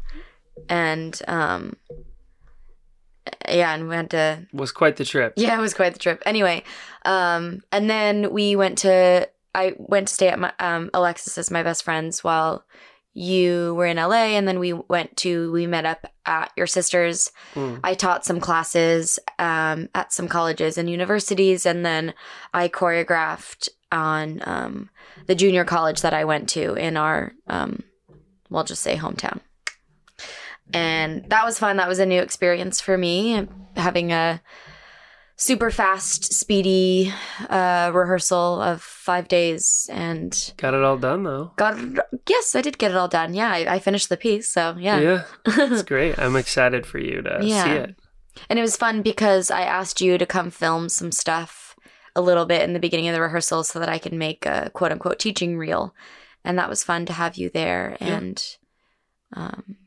and 0.68 1.20
um, 1.28 1.78
yeah, 3.48 3.74
and 3.74 3.88
we 3.88 3.96
had 3.96 4.10
to 4.12 4.48
was 4.52 4.72
quite 4.72 4.98
the 4.98 5.06
trip. 5.06 5.34
Yeah, 5.38 5.58
it 5.58 5.62
was 5.62 5.74
quite 5.74 5.94
the 5.94 6.00
trip. 6.00 6.22
Anyway, 6.26 6.64
um, 7.06 7.64
and 7.72 7.90
then 7.90 8.32
we 8.34 8.56
went 8.56 8.80
to 8.80 9.30
I 9.56 9.74
went 9.78 10.10
to 10.10 10.14
stay 10.14 10.28
at 10.28 10.40
my 10.40 10.54
um 10.60 10.90
Alexis's, 10.94 11.50
my 11.50 11.64
best 11.64 11.84
friend's, 11.84 12.24
while 12.24 12.66
you 13.18 13.74
were 13.74 13.88
in 13.88 13.98
LA, 13.98 14.36
and 14.38 14.48
then 14.48 14.60
we 14.60 14.74
went 14.74 15.18
to 15.18 15.52
we 15.52 15.66
met 15.66 15.86
up 15.86 16.06
at 16.28 16.52
your 16.56 16.68
sister's. 16.68 17.32
Mm. 17.56 17.80
I 17.84 17.96
taught 17.96 18.24
some 18.24 18.40
classes 18.40 19.18
um, 19.40 19.90
at 19.96 20.14
some 20.14 20.28
colleges 20.28 20.78
and 20.78 20.88
universities, 20.88 21.66
and 21.66 21.84
then 21.84 22.14
I 22.54 22.68
choreographed 22.68 23.70
on 23.92 24.42
um, 24.46 24.92
the 25.26 25.34
junior 25.34 25.66
college 25.66 26.02
that 26.02 26.14
I 26.14 26.26
went 26.26 26.48
to 26.50 26.76
in 26.76 26.96
our, 26.96 27.34
um, 27.48 27.82
we'll 28.52 28.64
just 28.64 28.84
say 28.84 28.96
hometown. 28.96 29.40
And 30.72 31.28
that 31.30 31.44
was 31.44 31.58
fun. 31.58 31.78
That 31.78 31.88
was 31.88 32.00
a 32.00 32.06
new 32.06 32.22
experience 32.22 32.82
for 32.82 33.00
me, 33.00 33.48
having 33.76 34.12
a 34.12 34.42
super 35.39 35.70
fast, 35.72 36.34
speedy 36.34 37.13
uh, 37.50 37.91
rehearsal 37.94 38.62
of 38.62 38.82
five 38.82 39.27
days. 39.27 39.89
And 39.91 40.53
Got 40.58 40.74
it 40.74 40.84
all 40.84 40.98
done 40.98 41.24
though. 41.24 41.51
got 41.56 41.77
yes, 42.27 42.56
I 42.56 42.62
did 42.62 42.77
get 42.77 42.91
it 42.91 42.98
all 42.98 43.08
done. 43.08 43.34
Yeah, 43.34 43.50
I, 43.51 43.75
I 43.75 43.79
finished 43.79 44.10
the 44.10 44.17
piece. 44.17 44.50
So 44.51 44.75
yeah. 44.79 45.00
Yeah, 45.00 45.24
it's 45.46 45.84
great. 45.84 46.17
I'm 46.20 46.36
excited 46.36 46.86
for 46.86 47.00
you 47.00 47.22
to 47.22 47.39
Yeah. 47.41 47.63
see 47.63 47.70
it. 47.72 47.96
And 48.50 48.60
it 48.60 48.62
was 48.62 48.75
fun 48.77 49.01
because 49.01 49.50
I 49.50 49.62
asked 49.62 50.01
you 50.01 50.17
to 50.17 50.25
come 50.25 50.50
film 50.51 50.89
some 50.89 51.12
stuff 51.12 51.75
a 52.15 52.22
little 52.22 52.46
bit 52.46 52.62
in 52.63 52.74
the 52.74 52.79
beginning 52.79 53.08
of 53.08 53.13
the 53.13 53.22
rehearsal 53.22 53.63
so 53.63 53.79
that 53.79 53.89
I 53.89 54.00
could 54.00 54.13
make 54.13 54.46
a 54.46 54.70
quote 54.74 54.91
unquote 54.91 55.20
teaching 55.20 55.58
reel. 55.58 55.94
And 56.44 56.58
that 56.58 56.70
was 56.70 56.84
fun 56.84 57.06
to 57.08 57.13
have 57.13 57.36
you 57.36 57.50
there. 57.50 57.96
Yeah. 58.01 58.08
And 58.17 58.58
um, 59.34 59.77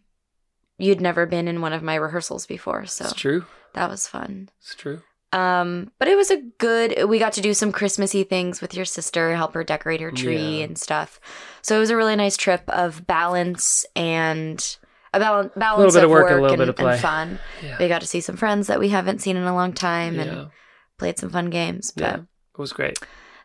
you'd 0.79 1.01
never 1.01 1.27
been 1.27 1.49
in 1.49 1.61
one 1.61 1.73
of 1.73 1.83
my 1.83 1.95
rehearsals 1.95 2.47
before. 2.47 2.87
So 2.87 3.05
It's 3.07 3.15
true. 3.15 3.47
that 3.75 3.89
was 3.91 4.07
fun. 4.07 4.49
It's 4.61 4.75
true. 4.75 5.03
Um, 5.33 5.93
but 5.99 6.09
it 6.09 6.17
was 6.17 6.31
a 6.31 6.39
good, 6.59 7.05
we 7.09 7.19
got 7.21 7.35
to 7.35 7.41
do 7.41 7.55
some 7.55 7.71
Christmassy 7.71 8.25
things 8.25 8.61
with 8.61 8.75
your 8.75 8.85
sister, 8.85 9.35
help 9.37 9.55
her 9.55 9.63
decorate 9.63 10.01
her 10.01 10.11
tree 10.11 10.59
Yeah. 10.59 10.65
and 10.65 10.77
stuff. 10.77 11.21
So 11.63 11.77
it 11.77 11.79
was 11.79 11.91
a 11.91 11.97
really 11.97 12.17
nice 12.17 12.37
trip 12.37 12.63
of 12.69 13.07
balance 13.07 13.87
and 13.95 14.77
a 15.15 15.21
bal- 15.21 15.51
balance 15.57 15.95
bit 15.95 16.03
of 16.03 16.11
of 16.11 16.11
work 16.11 16.23
work, 16.25 16.31
and 16.33 16.39
a 16.41 16.43
little 16.43 16.55
and, 16.55 16.59
bit 16.61 16.69
of 16.71 16.77
play. 16.77 16.93
and 16.93 17.01
fun. 17.01 17.39
Yeah. 17.63 17.77
We 17.79 17.87
got 17.89 18.01
to 18.01 18.07
see 18.09 18.21
some 18.21 18.37
friends 18.37 18.67
that 18.67 18.81
we 18.81 18.89
haven't 18.89 19.21
seen 19.21 19.37
in 19.37 19.45
a 19.45 19.55
long 19.55 19.73
time 19.73 20.17
yeah. 20.17 20.23
and 20.23 20.51
played 20.99 21.19
some 21.19 21.31
fun 21.31 21.49
games. 21.51 21.93
But 21.93 22.03
Yeah. 22.03 22.15
It 22.17 22.59
was 22.59 22.73
great. 22.73 22.99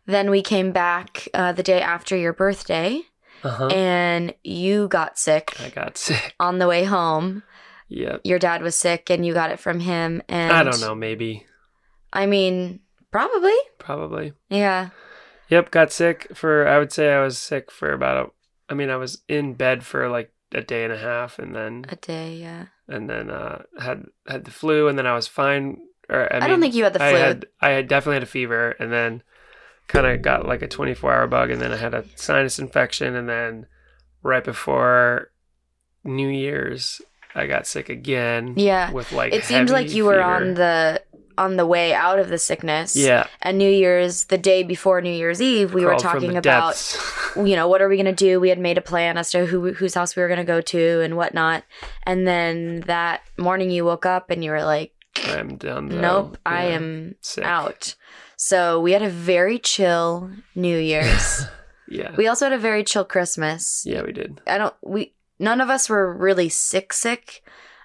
then 0.08 0.30
we 0.32 0.42
came 0.42 0.72
back 0.72 1.28
uh, 1.36 1.52
the 1.52 1.64
day 1.64 1.82
after 1.82 2.16
your 2.18 2.34
birthday, 2.34 3.02
Uh 3.44 3.50
huh. 3.50 3.68
and 3.68 4.34
you 4.44 4.88
got 4.88 5.20
sick 5.20 5.54
I 5.62 5.70
got 5.70 5.98
sick. 5.98 6.34
on 6.40 6.58
the 6.58 6.68
way 6.68 6.84
home. 6.84 7.44
Yep. 7.90 8.22
Your 8.24 8.40
dad 8.40 8.64
was 8.64 8.76
sick, 8.76 9.12
and 9.12 9.24
you 9.24 9.34
got 9.36 9.52
it 9.52 9.60
from 9.60 9.80
him. 9.82 10.24
And 10.28 10.52
I 10.52 10.64
don't 10.64 10.82
know. 10.82 10.96
Maybe. 10.96 11.46
I 12.14 12.26
mean, 12.26 12.80
probably. 13.12 13.56
Probably. 13.78 14.34
Yeah. 14.50 14.90
Yep. 15.50 15.72
Got 15.72 15.92
sick 15.92 16.28
for. 16.34 16.68
I 16.68 16.80
would 16.80 16.92
say 16.92 17.14
I 17.14 17.22
was 17.24 17.38
sick 17.38 17.72
for 17.72 17.92
about. 17.92 18.26
A, 18.28 18.32
I 18.72 18.76
mean, 18.76 18.90
I 18.90 18.96
was 18.96 19.22
in 19.28 19.54
bed 19.54 19.84
for 19.84 20.10
like 20.10 20.32
a 20.54 20.62
day 20.62 20.84
and 20.84 20.94
a 20.94 20.98
half, 20.98 21.38
and 21.40 21.56
then 21.56 21.86
A 21.90 21.96
day. 21.96 22.36
Yeah. 22.36 22.66
and 22.88 23.10
then 23.10 23.30
uh, 23.30 23.64
had 23.80 24.06
had 24.28 24.46
the 24.46 24.52
flu, 24.52 24.88
and 24.88 24.98
then 24.98 25.08
I 25.08 25.14
was 25.14 25.28
fine. 25.28 25.78
Or 26.10 26.32
I, 26.32 26.38
I, 26.38 26.40
mean, 26.42 26.50
don't 26.50 26.62
think 26.62 26.76
you 26.76 26.84
had 26.84 26.94
the 26.94 27.04
I 27.04 27.12
flu. 27.12 27.20
had 27.20 27.46
I 27.62 27.70
had 27.70 27.88
definitely 27.88 28.16
had 28.16 28.24
a 28.24 28.28
fever, 28.28 28.72
and 28.80 28.92
then 28.92 29.24
kind 29.88 30.08
of 30.08 30.22
got 30.22 30.48
like 30.48 30.62
a 30.62 30.68
24 30.68 31.14
hour 31.14 31.28
bug, 31.28 31.52
and 31.52 31.62
then 31.62 31.72
I 31.72 31.78
had 31.78 31.94
a 31.94 32.06
sinus 32.16 32.60
infection, 32.60 33.16
and 33.16 33.30
then 33.30 33.68
right 34.24 34.44
before 34.44 35.32
New 36.04 36.30
Year's, 36.30 37.02
I 37.36 37.48
got 37.48 37.68
sick 37.68 37.90
again. 37.90 38.54
Yeah. 38.58 38.92
with 38.92 39.12
like 39.12 39.34
it 39.34 39.44
seemed 39.44 39.70
like 39.70 39.94
you 39.94 40.06
were 40.06 40.22
on 40.22 40.54
the 40.56 41.02
on 41.38 41.58
the 41.58 41.66
way 41.66 41.94
out 41.94 42.20
of 42.20 42.30
the 42.30 42.38
sickness. 42.38 42.96
yeah. 42.96 43.28
And 43.42 43.58
New 43.58 43.70
Year's, 43.70 44.26
the 44.26 44.38
day 44.38 44.64
before 44.64 45.02
New 45.02 45.12
Year's 45.12 45.42
Eve, 45.42 45.74
we 45.74 45.82
were 45.84 45.90
crawled 45.92 46.02
from 46.02 46.22
talking 46.22 46.38
about 46.38 46.98
you 47.36 47.56
know, 47.56 47.68
what 47.68 47.82
are 47.82 47.90
we 47.90 47.96
going 47.98 48.06
to 48.06 48.12
do? 48.14 48.40
We 48.40 48.50
had 48.50 48.60
made 48.60 48.78
a 48.78 48.82
plan 48.82 49.18
as 49.18 49.32
to 49.32 49.46
who 49.46 49.74
whose 49.74 49.94
house 49.94 50.16
we 50.16 50.22
were 50.22 50.28
going 50.28 50.40
to 50.40 50.44
go 50.46 50.62
to 50.62 51.02
and 51.02 51.18
whatnot. 51.18 51.64
And 52.04 52.28
then 52.28 52.82
that 52.82 53.22
morning 53.38 53.72
you 53.72 53.86
woke 53.86 54.06
up 54.06 54.30
and 54.30 54.44
you 54.44 54.52
were 54.52 54.64
like, 54.64 54.94
I'm 55.28 55.58
done. 55.58 55.90
nope, 55.90 56.38
I 56.46 56.66
am 56.66 57.16
sick. 57.22 57.44
out. 57.46 57.96
So 58.38 58.80
we 58.82 58.92
had 58.92 59.02
a 59.02 59.10
very 59.10 59.60
chill 59.60 60.30
New 60.56 60.78
Year's. 60.78 61.46
Yeah, 61.88 62.16
we 62.18 62.28
also 62.28 62.48
had 62.48 62.54
a 62.54 62.58
very 62.58 62.84
chill 62.84 63.06
Christmas. 63.06 63.84
yeah, 63.86 64.02
we 64.02 64.12
did. 64.12 64.42
I 64.48 64.58
don't, 64.58 64.74
we, 64.82 65.14
none 65.38 65.62
of 65.62 65.70
us 65.70 65.88
were 65.88 66.12
really 66.12 66.50
sick, 66.50 66.92
sick. 66.92 67.44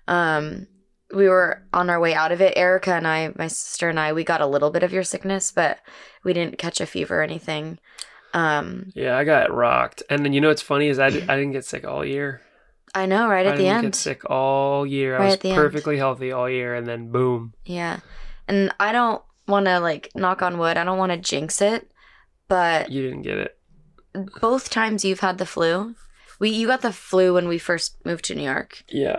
Um, 0.08 0.68
we 1.14 1.28
were 1.28 1.62
on 1.72 1.90
our 1.90 1.98
way 2.00 2.14
out 2.14 2.32
of 2.32 2.40
it. 2.40 2.54
Erica 2.56 2.92
and 2.94 3.06
I, 3.06 3.32
my 3.36 3.48
sister 3.48 3.88
and 3.88 3.98
I, 3.98 4.12
we 4.12 4.24
got 4.24 4.40
a 4.40 4.46
little 4.46 4.70
bit 4.70 4.82
of 4.82 4.92
your 4.92 5.02
sickness, 5.04 5.50
but 5.50 5.78
we 6.24 6.32
didn't 6.32 6.58
catch 6.58 6.80
a 6.80 6.86
fever 6.86 7.20
or 7.20 7.22
anything. 7.22 7.78
Um, 8.32 8.92
Yeah, 8.94 9.16
I 9.16 9.24
got 9.24 9.52
rocked. 9.52 10.02
And 10.08 10.24
then 10.24 10.32
you 10.32 10.40
know 10.40 10.48
what's 10.48 10.62
funny 10.62 10.88
is 10.88 10.98
I, 10.98 11.06
I 11.06 11.10
didn't 11.10 11.52
get 11.52 11.64
sick 11.64 11.84
all 11.86 12.04
year. 12.04 12.40
I 12.94 13.06
know, 13.06 13.28
right 13.28 13.46
I 13.46 13.50
at 13.50 13.56
the 13.56 13.62
didn't 13.64 13.76
end. 13.76 13.86
get 13.86 13.94
sick 13.94 14.28
all 14.30 14.86
year. 14.86 15.14
Right 15.14 15.22
I 15.22 15.24
was 15.26 15.34
at 15.34 15.40
the 15.40 15.50
end. 15.50 15.56
perfectly 15.56 15.96
healthy 15.96 16.32
all 16.32 16.48
year, 16.50 16.74
and 16.74 16.86
then 16.86 17.10
boom. 17.10 17.54
Yeah. 17.64 18.00
And 18.48 18.72
I 18.80 18.90
don't 18.92 19.22
want 19.46 19.66
to 19.66 19.78
like 19.80 20.10
knock 20.14 20.42
on 20.42 20.58
wood. 20.58 20.76
I 20.76 20.84
don't 20.84 20.98
want 20.98 21.12
to 21.12 21.18
jinx 21.18 21.60
it, 21.60 21.90
but 22.48 22.90
You 22.90 23.02
didn't 23.02 23.22
get 23.22 23.38
it. 23.38 23.58
both 24.40 24.70
times 24.70 25.04
you've 25.04 25.20
had 25.20 25.38
the 25.38 25.46
flu. 25.46 25.94
We 26.40 26.50
you 26.50 26.66
got 26.66 26.82
the 26.82 26.92
flu 26.92 27.34
when 27.34 27.46
we 27.48 27.58
first 27.58 27.96
moved 28.04 28.24
to 28.26 28.34
New 28.34 28.42
York. 28.42 28.82
Yeah, 28.88 29.16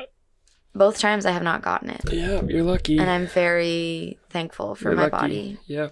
Both 0.73 0.99
times 0.99 1.25
I 1.25 1.31
have 1.31 1.43
not 1.43 1.61
gotten 1.61 1.89
it. 1.89 2.01
yeah, 2.11 2.41
you're 2.43 2.63
lucky. 2.63 2.97
And 2.97 3.09
I'm 3.09 3.27
very 3.27 4.17
thankful 4.29 4.75
for 4.75 4.89
You're 4.89 4.95
my 4.97 5.03
lucky. 5.03 5.17
body. 5.17 5.57
Yeah, 5.67 5.89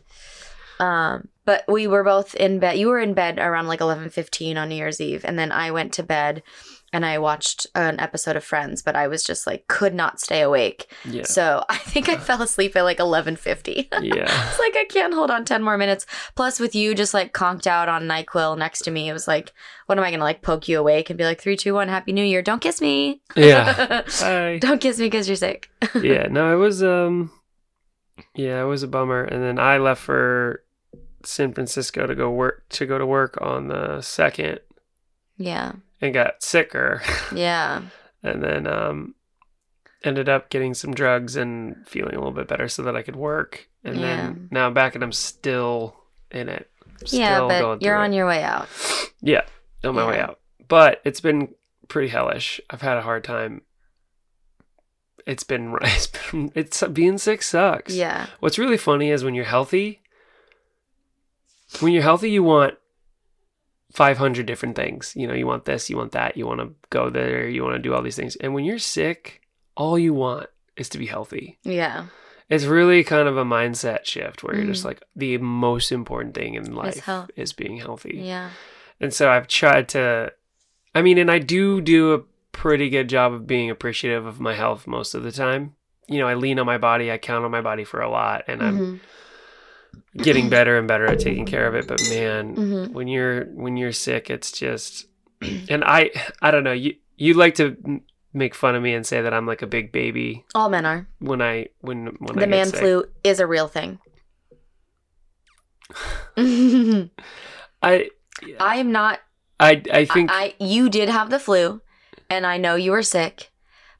Um 0.79 1.27
but 1.45 1.63
we 1.67 1.87
were 1.87 2.03
both 2.03 2.35
in 2.35 2.59
bed. 2.59 2.77
You 2.77 2.87
were 2.89 2.99
in 2.99 3.13
bed 3.13 3.39
around 3.39 3.67
like 3.67 3.79
11:15 3.81 4.55
on 4.57 4.69
New 4.69 4.75
Year's 4.75 5.01
Eve 5.01 5.25
and 5.25 5.37
then 5.37 5.51
I 5.51 5.71
went 5.71 5.93
to 5.93 6.03
bed 6.03 6.43
and 6.91 7.05
I 7.05 7.17
watched 7.19 7.67
an 7.75 7.99
episode 7.99 8.35
of 8.35 8.43
Friends, 8.43 8.81
but 8.81 8.95
I 8.95 9.07
was 9.07 9.23
just 9.23 9.45
like 9.47 9.67
could 9.67 9.93
not 9.93 10.19
stay 10.19 10.41
awake. 10.41 10.91
yeah, 11.05 11.23
So, 11.23 11.63
I 11.69 11.77
think 11.77 12.09
I 12.09 12.17
fell 12.17 12.41
asleep 12.41 12.75
at 12.75 12.83
like 12.83 12.97
11:50. 12.97 13.87
yeah. 14.01 14.49
It's 14.49 14.59
like 14.59 14.75
I 14.75 14.85
can't 14.89 15.13
hold 15.13 15.31
on 15.31 15.45
10 15.45 15.63
more 15.63 15.77
minutes. 15.77 16.05
Plus, 16.35 16.59
with 16.59 16.73
you 16.75 16.95
just 16.95 17.13
like 17.13 17.33
conked 17.33 17.67
out 17.67 17.89
on 17.89 18.03
NyQuil 18.03 18.57
next 18.57 18.81
to 18.81 18.91
me, 18.91 19.09
it 19.09 19.13
was 19.13 19.27
like, 19.27 19.53
what 19.85 19.97
am 19.97 20.03
I 20.03 20.09
going 20.09 20.19
to 20.19 20.23
like 20.25 20.41
poke 20.41 20.67
you 20.67 20.79
awake 20.79 21.09
and 21.09 21.17
be 21.17 21.23
like, 21.25 21.39
three, 21.41 21.55
two, 21.57 21.73
one, 21.73 21.87
Happy 21.87 22.11
New 22.11 22.23
Year. 22.25 22.41
Don't 22.41 22.61
kiss 22.61 22.81
me. 22.81 23.21
Yeah. 23.35 24.03
Hi. 24.07 24.57
Don't 24.59 24.79
kiss 24.81 24.99
me 24.99 25.05
because 25.07 25.27
you're 25.27 25.35
sick. 25.35 25.69
yeah, 26.01 26.27
no, 26.29 26.53
it 26.53 26.57
was 26.57 26.83
um 26.83 27.31
yeah, 28.35 28.61
it 28.61 28.65
was 28.65 28.83
a 28.83 28.87
bummer. 28.87 29.23
And 29.23 29.43
then 29.43 29.59
I 29.59 29.77
left 29.77 30.01
for 30.01 30.63
San 31.23 31.53
Francisco 31.53 32.05
to 32.05 32.15
go 32.15 32.29
work 32.29 32.65
to 32.69 32.85
go 32.85 32.97
to 32.97 33.05
work 33.05 33.37
on 33.41 33.67
the 33.67 34.01
second 34.01 34.59
Yeah. 35.37 35.73
And 36.01 36.13
got 36.13 36.41
sicker. 36.43 37.01
Yeah. 37.33 37.81
and 38.23 38.43
then 38.43 38.67
um 38.67 39.15
ended 40.03 40.29
up 40.29 40.49
getting 40.49 40.73
some 40.73 40.93
drugs 40.93 41.35
and 41.35 41.87
feeling 41.87 42.15
a 42.15 42.17
little 42.17 42.31
bit 42.33 42.47
better 42.47 42.67
so 42.69 42.83
that 42.83 42.95
I 42.95 43.01
could 43.01 43.15
work. 43.17 43.67
And 43.83 43.97
Yeah. 43.97 44.01
then 44.17 44.47
now 44.51 44.67
I'm 44.67 44.73
back 44.73 44.95
and 44.95 45.03
I'm 45.03 45.11
still 45.11 45.95
in 46.31 46.47
it. 46.49 46.69
Still 47.05 47.19
yeah, 47.19 47.39
but 47.47 47.81
you're 47.81 47.95
on 47.97 48.13
it. 48.13 48.15
your 48.15 48.27
way 48.27 48.43
out. 48.43 48.67
Yeah, 49.21 49.41
on 49.83 49.95
my 49.95 50.07
way 50.07 50.17
out. 50.17 50.39
But 50.69 51.01
it's 51.03 51.19
been 51.19 51.53
pretty 51.89 52.07
hellish. 52.07 52.61
I've 52.69 52.81
had 52.81 52.95
a 52.97 53.01
hard 53.01 53.25
time. 53.25 53.63
It's 55.27 55.43
been 55.43 55.75
it's 55.81 56.07
been 56.07 56.51
it's 56.55 56.81
being 56.87 57.17
sick 57.17 57.41
sucks. 57.41 57.93
Yeah. 57.93 58.27
What's 58.39 58.57
really 58.57 58.77
funny 58.77 59.09
is 59.09 59.23
when 59.25 59.35
you're 59.35 59.43
healthy, 59.43 60.01
when 61.81 61.91
you're 61.91 62.03
healthy, 62.03 62.31
you 62.31 62.43
want 62.43 62.75
500 63.91 64.45
different 64.45 64.75
things. 64.75 65.13
You 65.15 65.27
know, 65.27 65.33
you 65.33 65.47
want 65.47 65.65
this, 65.65 65.89
you 65.89 65.97
want 65.97 66.11
that, 66.11 66.37
you 66.37 66.45
want 66.45 66.59
to 66.59 66.73
go 66.89 67.09
there, 67.09 67.47
you 67.47 67.63
want 67.63 67.75
to 67.75 67.79
do 67.79 67.93
all 67.93 68.01
these 68.01 68.15
things. 68.15 68.35
And 68.37 68.53
when 68.53 68.63
you're 68.65 68.79
sick, 68.79 69.41
all 69.75 69.97
you 69.97 70.13
want 70.13 70.47
is 70.77 70.89
to 70.89 70.97
be 70.97 71.05
healthy. 71.07 71.57
Yeah. 71.63 72.05
It's 72.49 72.65
really 72.65 73.03
kind 73.03 73.27
of 73.27 73.37
a 73.37 73.45
mindset 73.45 74.05
shift 74.05 74.43
where 74.43 74.55
you're 74.55 74.65
just 74.65 74.81
Mm. 74.83 74.85
like 74.87 75.03
the 75.15 75.37
most 75.37 75.91
important 75.91 76.33
thing 76.35 76.55
in 76.55 76.73
life 76.73 77.07
is 77.35 77.53
being 77.53 77.77
healthy. 77.77 78.21
Yeah. 78.23 78.49
And 78.99 79.13
so 79.13 79.29
I've 79.29 79.47
tried 79.47 79.87
to, 79.89 80.33
I 80.95 81.01
mean, 81.01 81.17
and 81.17 81.29
I 81.29 81.39
do 81.39 81.79
do 81.79 82.13
a 82.13 82.21
pretty 82.51 82.89
good 82.89 83.07
job 83.07 83.33
of 83.33 83.45
being 83.47 83.69
appreciative 83.69 84.25
of 84.25 84.39
my 84.39 84.55
health 84.55 84.87
most 84.87 85.13
of 85.13 85.23
the 85.23 85.31
time. 85.31 85.75
You 86.07 86.17
know, 86.19 86.27
I 86.27 86.33
lean 86.33 86.57
on 86.59 86.65
my 86.65 86.79
body, 86.79 87.11
I 87.11 87.17
count 87.19 87.45
on 87.45 87.51
my 87.51 87.61
body 87.61 87.83
for 87.83 88.01
a 88.01 88.09
lot, 88.09 88.43
and 88.47 88.63
I'm 88.63 88.77
Mhm. 88.79 88.99
Getting 90.17 90.49
better 90.49 90.77
and 90.77 90.87
better 90.87 91.05
at 91.05 91.19
taking 91.19 91.45
care 91.45 91.67
of 91.67 91.75
it. 91.75 91.87
But 91.87 91.99
man, 92.09 92.55
Mhm. 92.55 92.91
when 92.91 93.07
you're 93.07 93.45
when 93.53 93.77
you're 93.77 93.91
sick, 93.91 94.29
it's 94.29 94.51
just, 94.51 95.07
and 95.69 95.83
I 95.85 96.11
I 96.41 96.51
don't 96.51 96.63
know. 96.63 96.73
You 96.73 96.95
you 97.17 97.33
like 97.33 97.55
to 97.55 98.01
make 98.33 98.53
fun 98.55 98.75
of 98.75 98.83
me 98.83 98.93
and 98.93 99.05
say 99.05 99.21
that 99.21 99.33
I'm 99.33 99.45
like 99.47 99.61
a 99.61 99.67
big 99.67 99.91
baby 99.91 100.45
All 100.53 100.69
men 100.69 100.85
are. 100.85 101.07
when 101.19 101.41
I 101.41 101.67
when 101.81 102.05
when 102.19 102.35
the 102.35 102.41
get 102.41 102.49
man 102.49 102.71
flu 102.71 103.05
is 103.23 103.39
a 103.39 103.47
real 103.47 103.67
thing. 103.67 103.99
I 107.81 108.09
I 108.59 108.75
am 108.77 108.91
not 108.91 109.19
I 109.59 109.81
I 109.91 110.05
think 110.05 110.29
I, 110.31 110.43
I 110.43 110.53
you 110.59 110.89
did 110.89 111.09
have 111.09 111.29
the 111.29 111.39
flu 111.39 111.81
and 112.29 112.45
I 112.45 112.57
know 112.57 112.75
you 112.75 112.91
were 112.91 113.03
sick, 113.03 113.49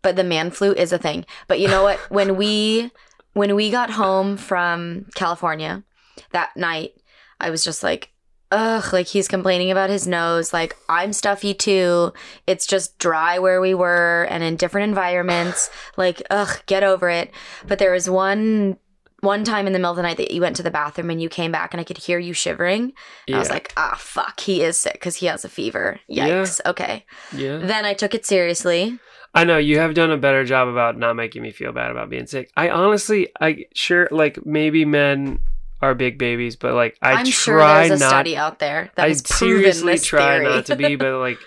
but 0.01 0.15
the 0.15 0.23
man 0.23 0.51
flu 0.51 0.71
is 0.73 0.93
a 0.93 0.97
thing. 0.99 1.25
But 1.47 1.59
you 1.59 1.67
know 1.67 1.83
what? 1.83 1.99
when 2.11 2.37
we 2.37 2.91
when 3.33 3.55
we 3.55 3.71
got 3.71 3.91
home 3.91 4.37
from 4.37 5.05
California 5.15 5.83
that 6.31 6.55
night, 6.55 6.93
I 7.39 7.49
was 7.49 7.63
just 7.63 7.83
like, 7.83 8.11
ugh, 8.51 8.91
like 8.91 9.07
he's 9.07 9.27
complaining 9.27 9.71
about 9.71 9.89
his 9.89 10.07
nose. 10.07 10.53
Like 10.53 10.75
I'm 10.87 11.13
stuffy 11.13 11.53
too. 11.53 12.13
It's 12.47 12.65
just 12.65 12.97
dry 12.99 13.39
where 13.39 13.61
we 13.61 13.73
were 13.73 14.27
and 14.29 14.43
in 14.43 14.55
different 14.55 14.89
environments. 14.89 15.69
Like, 15.97 16.21
ugh, 16.29 16.61
get 16.65 16.83
over 16.83 17.09
it. 17.09 17.31
But 17.67 17.79
there 17.79 17.91
was 17.91 18.09
one 18.09 18.77
one 19.21 19.43
time 19.43 19.67
in 19.67 19.73
the 19.73 19.79
middle 19.79 19.91
of 19.91 19.97
the 19.97 20.03
night 20.03 20.15
that 20.15 20.31
you 20.31 20.39
went 20.39 20.55
to 20.55 20.63
the 20.63 20.71
bathroom 20.71 21.09
and 21.09 21.21
you 21.21 21.27
came 21.27 21.51
back 21.51 21.73
and 21.73 21.81
I 21.81 21.83
could 21.83 21.97
hear 21.97 22.19
you 22.19 22.33
shivering. 22.33 22.93
And 23.27 23.35
I 23.35 23.39
was 23.39 23.49
like, 23.49 23.73
ah, 23.75 23.95
fuck, 23.97 24.39
he 24.39 24.63
is 24.63 24.77
sick 24.77 24.93
because 24.93 25.17
he 25.17 25.25
has 25.25 25.43
a 25.43 25.49
fever. 25.49 25.99
Yeah. 26.07 26.27
Yikes. 26.27 26.61
Okay. 26.65 27.05
yeah. 27.35 27.57
Then 27.57 27.83
I 27.83 27.93
took 27.93 28.15
it 28.15 28.25
seriously. 28.25 28.97
I 29.33 29.43
know 29.43 29.57
you 29.57 29.79
have 29.79 29.93
done 29.93 30.11
a 30.11 30.17
better 30.17 30.43
job 30.43 30.67
about 30.67 30.97
not 30.97 31.15
making 31.15 31.41
me 31.43 31.51
feel 31.51 31.71
bad 31.71 31.91
about 31.91 32.09
being 32.09 32.25
sick. 32.27 32.51
I 32.57 32.69
honestly, 32.69 33.29
I 33.39 33.65
sure 33.75 34.07
like 34.11 34.45
maybe 34.45 34.85
men 34.85 35.39
are 35.81 35.93
big 35.95 36.17
babies, 36.17 36.55
but 36.55 36.73
like 36.73 36.97
I 37.01 37.11
am 37.19 37.25
try 37.25 37.31
sure 37.31 37.59
there's 37.87 38.01
a 38.01 38.03
not. 38.03 38.09
study 38.09 38.35
out 38.35 38.59
there 38.59 38.91
that 38.95 39.05
I 39.05 39.09
has 39.09 39.21
proven 39.21 39.37
seriously 39.57 39.93
this 39.93 40.05
try 40.05 40.37
theory. 40.39 40.45
not 40.45 40.65
to 40.65 40.75
be, 40.75 40.95
but 40.95 41.19
like 41.19 41.37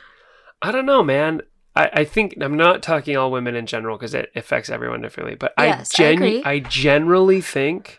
I 0.63 0.71
don't 0.73 0.87
know, 0.87 1.03
man. 1.03 1.43
I, 1.75 1.91
I 1.93 2.05
think 2.05 2.35
I'm 2.41 2.57
not 2.57 2.83
talking 2.83 3.17
all 3.17 3.31
women 3.33 3.55
in 3.57 3.67
general 3.67 3.97
because 3.97 4.15
it 4.15 4.31
affects 4.37 4.69
everyone 4.71 5.01
differently. 5.01 5.35
But 5.35 5.53
Yes, 5.59 5.99
I 5.99 6.05
I 6.05 6.07
genu- 6.15 6.15
agree. 6.27 6.43
I 6.45 6.59
generally 6.61 7.41
think 7.41 7.99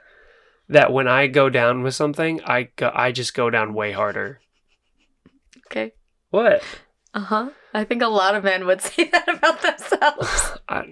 that 0.69 0.93
when 0.93 1.07
I 1.07 1.27
go 1.27 1.49
down 1.49 1.83
with 1.83 1.93
something, 1.95 2.39
I 2.45 2.69
go, 2.75 2.91
I 2.93 3.11
just 3.11 3.33
go 3.33 3.49
down 3.49 3.73
way 3.73 3.91
harder. 3.91 4.39
okay. 5.67 5.91
What? 6.29 6.63
Uh 7.13 7.19
huh. 7.19 7.49
I 7.73 7.83
think 7.83 8.01
a 8.01 8.07
lot 8.07 8.35
of 8.35 8.43
men 8.43 8.65
would 8.67 8.81
say 8.89 9.05
that 9.09 9.27
about 9.27 9.61
themselves. 9.61 10.51
I, 10.69 10.85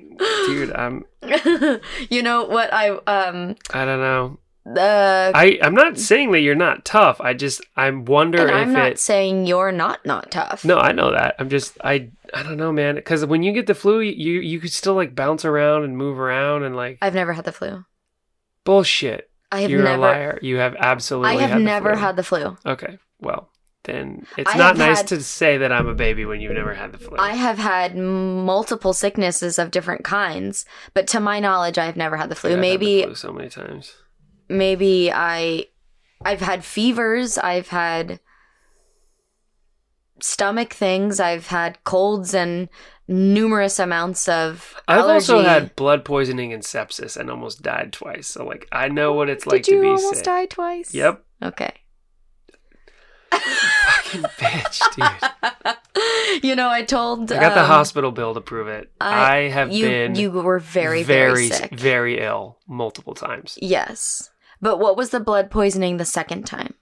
dude, 0.48 0.74
I'm 0.74 1.06
you 2.10 2.22
know 2.24 2.46
what 2.46 2.74
I 2.74 2.90
um 2.90 3.56
I 3.74 3.86
don't 3.86 4.00
know. 4.00 4.40
the 4.66 5.32
I 5.36 5.60
I'm 5.62 5.74
not 5.76 5.98
saying 5.98 6.32
that 6.32 6.40
you're 6.42 6.56
not 6.56 6.86
tough. 6.86 7.20
I 7.22 7.34
just 7.34 7.62
I 7.76 7.90
wonder 7.92 8.40
and 8.40 8.50
if 8.50 8.56
I'm 8.56 8.74
not 8.74 8.92
it. 8.94 9.00
saying 9.00 9.46
you're 9.48 9.72
not 9.72 10.06
not 10.06 10.32
tough. 10.32 10.66
No, 10.66 10.78
I 10.78 10.92
know 10.92 11.12
that. 11.12 11.36
I'm 11.40 11.50
just 11.50 11.78
I 11.84 12.10
I 12.34 12.44
don't 12.44 12.58
know, 12.58 12.72
man. 12.72 12.96
Because 12.96 13.26
when 13.26 13.44
you 13.44 13.52
get 13.54 13.68
the 13.68 13.76
flu, 13.76 14.00
you 14.00 14.40
you 14.40 14.60
could 14.60 14.72
still 14.72 14.94
like 14.96 15.16
bounce 15.16 15.46
around 15.46 15.84
and 15.84 15.98
move 15.98 16.20
around 16.20 16.64
and 16.64 16.76
like 16.76 16.98
I've 17.02 17.14
never 17.16 17.34
had 17.34 17.46
the 17.46 17.52
flu. 17.52 17.86
bullshit. 18.64 19.30
I 19.52 19.62
have 19.62 19.70
You're 19.72 19.84
never 19.84 19.98
a 19.98 20.02
liar. 20.02 20.40
You 20.42 20.58
have 20.58 20.76
absolutely. 20.80 21.32
I 21.38 21.42
have 21.42 21.50
had 21.52 21.60
the 21.60 21.64
never 21.64 21.94
flu. 21.94 22.00
had 22.02 22.16
the 22.16 22.24
flu. 22.24 22.58
Okay, 22.66 22.98
well 23.20 23.50
then 23.84 24.26
it's 24.38 24.54
I 24.54 24.58
not 24.58 24.78
nice 24.78 24.98
had- 25.00 25.08
to 25.08 25.24
say 25.24 25.58
that 25.58 25.72
I'm 25.72 25.88
a 25.88 25.96
baby 25.96 26.26
when 26.26 26.40
you've 26.42 26.54
never 26.54 26.74
had 26.74 26.92
the 26.92 26.98
flu. 26.98 27.18
I 27.18 27.34
have 27.34 27.58
had 27.58 27.98
multiple 27.98 28.94
sicknesses 28.94 29.58
of 29.58 29.72
different 29.72 30.04
kinds, 30.04 30.66
but 30.94 31.08
to 31.08 31.20
my 31.20 31.40
knowledge, 31.40 31.78
I've 31.78 31.98
never 31.98 32.18
had 32.18 32.30
the 32.30 32.36
flu. 32.36 32.52
I've 32.52 32.58
had 32.58 32.64
the 32.64 32.70
maybe, 32.70 33.04
flu 33.04 33.16
so 33.16 33.32
many 33.34 33.50
times. 33.50 33.94
maybe 34.50 35.12
I, 35.12 35.66
I've 36.24 36.42
had 36.42 36.64
fevers. 36.64 37.38
I've 37.38 37.70
had 37.70 38.20
stomach 40.20 40.74
things. 40.74 41.20
I've 41.20 41.48
had 41.48 41.84
colds 41.84 42.34
and 42.34 42.70
numerous 43.08 43.80
amounts 43.80 44.30
of. 44.30 44.76
I've 44.88 45.06
also 45.06 45.42
had 45.42 45.76
blood 45.76 46.06
poisoning 46.06 46.54
and 46.54 46.64
sepsis 46.64 47.18
and 47.18 47.30
almost 47.30 47.62
died 47.62 47.94
twice. 47.94 48.28
So 48.28 48.46
like 48.46 48.68
I 48.72 48.88
know 48.88 49.14
what 49.14 49.30
it's 49.30 49.46
like 49.48 49.64
Did 49.64 49.72
you 49.72 49.78
to 49.78 49.82
be 49.92 49.98
sick. 49.98 50.06
almost 50.06 50.24
die 50.26 50.46
twice? 50.46 50.94
Yep. 50.94 51.24
Okay. 51.44 51.74
Fucking 53.32 54.22
bitch, 54.38 54.82
dude. 54.96 56.44
you 56.44 56.56
know, 56.56 56.70
I 56.70 56.84
told. 56.84 57.32
I 57.32 57.40
got 57.40 57.54
the 57.56 57.62
um, 57.62 57.68
hospital 57.68 58.12
bill 58.12 58.34
to 58.34 58.42
prove 58.42 58.68
it. 58.68 58.92
I, 59.00 59.36
I- 59.38 59.50
have 59.50 59.72
You 59.72 59.86
been 59.86 60.16
you 60.16 60.32
were 60.32 60.60
very 60.60 61.04
very, 61.04 61.34
very, 61.34 61.48
sick. 61.48 61.72
very 61.72 62.20
ill 62.20 62.58
multiple 62.68 63.14
times. 63.14 63.58
yes, 63.62 64.30
but 64.62 64.78
what 64.80 64.98
was 64.98 65.10
the 65.10 65.20
blood 65.20 65.50
poisoning 65.50 65.98
the 65.98 66.06
second 66.06 66.44
time? 66.46 66.74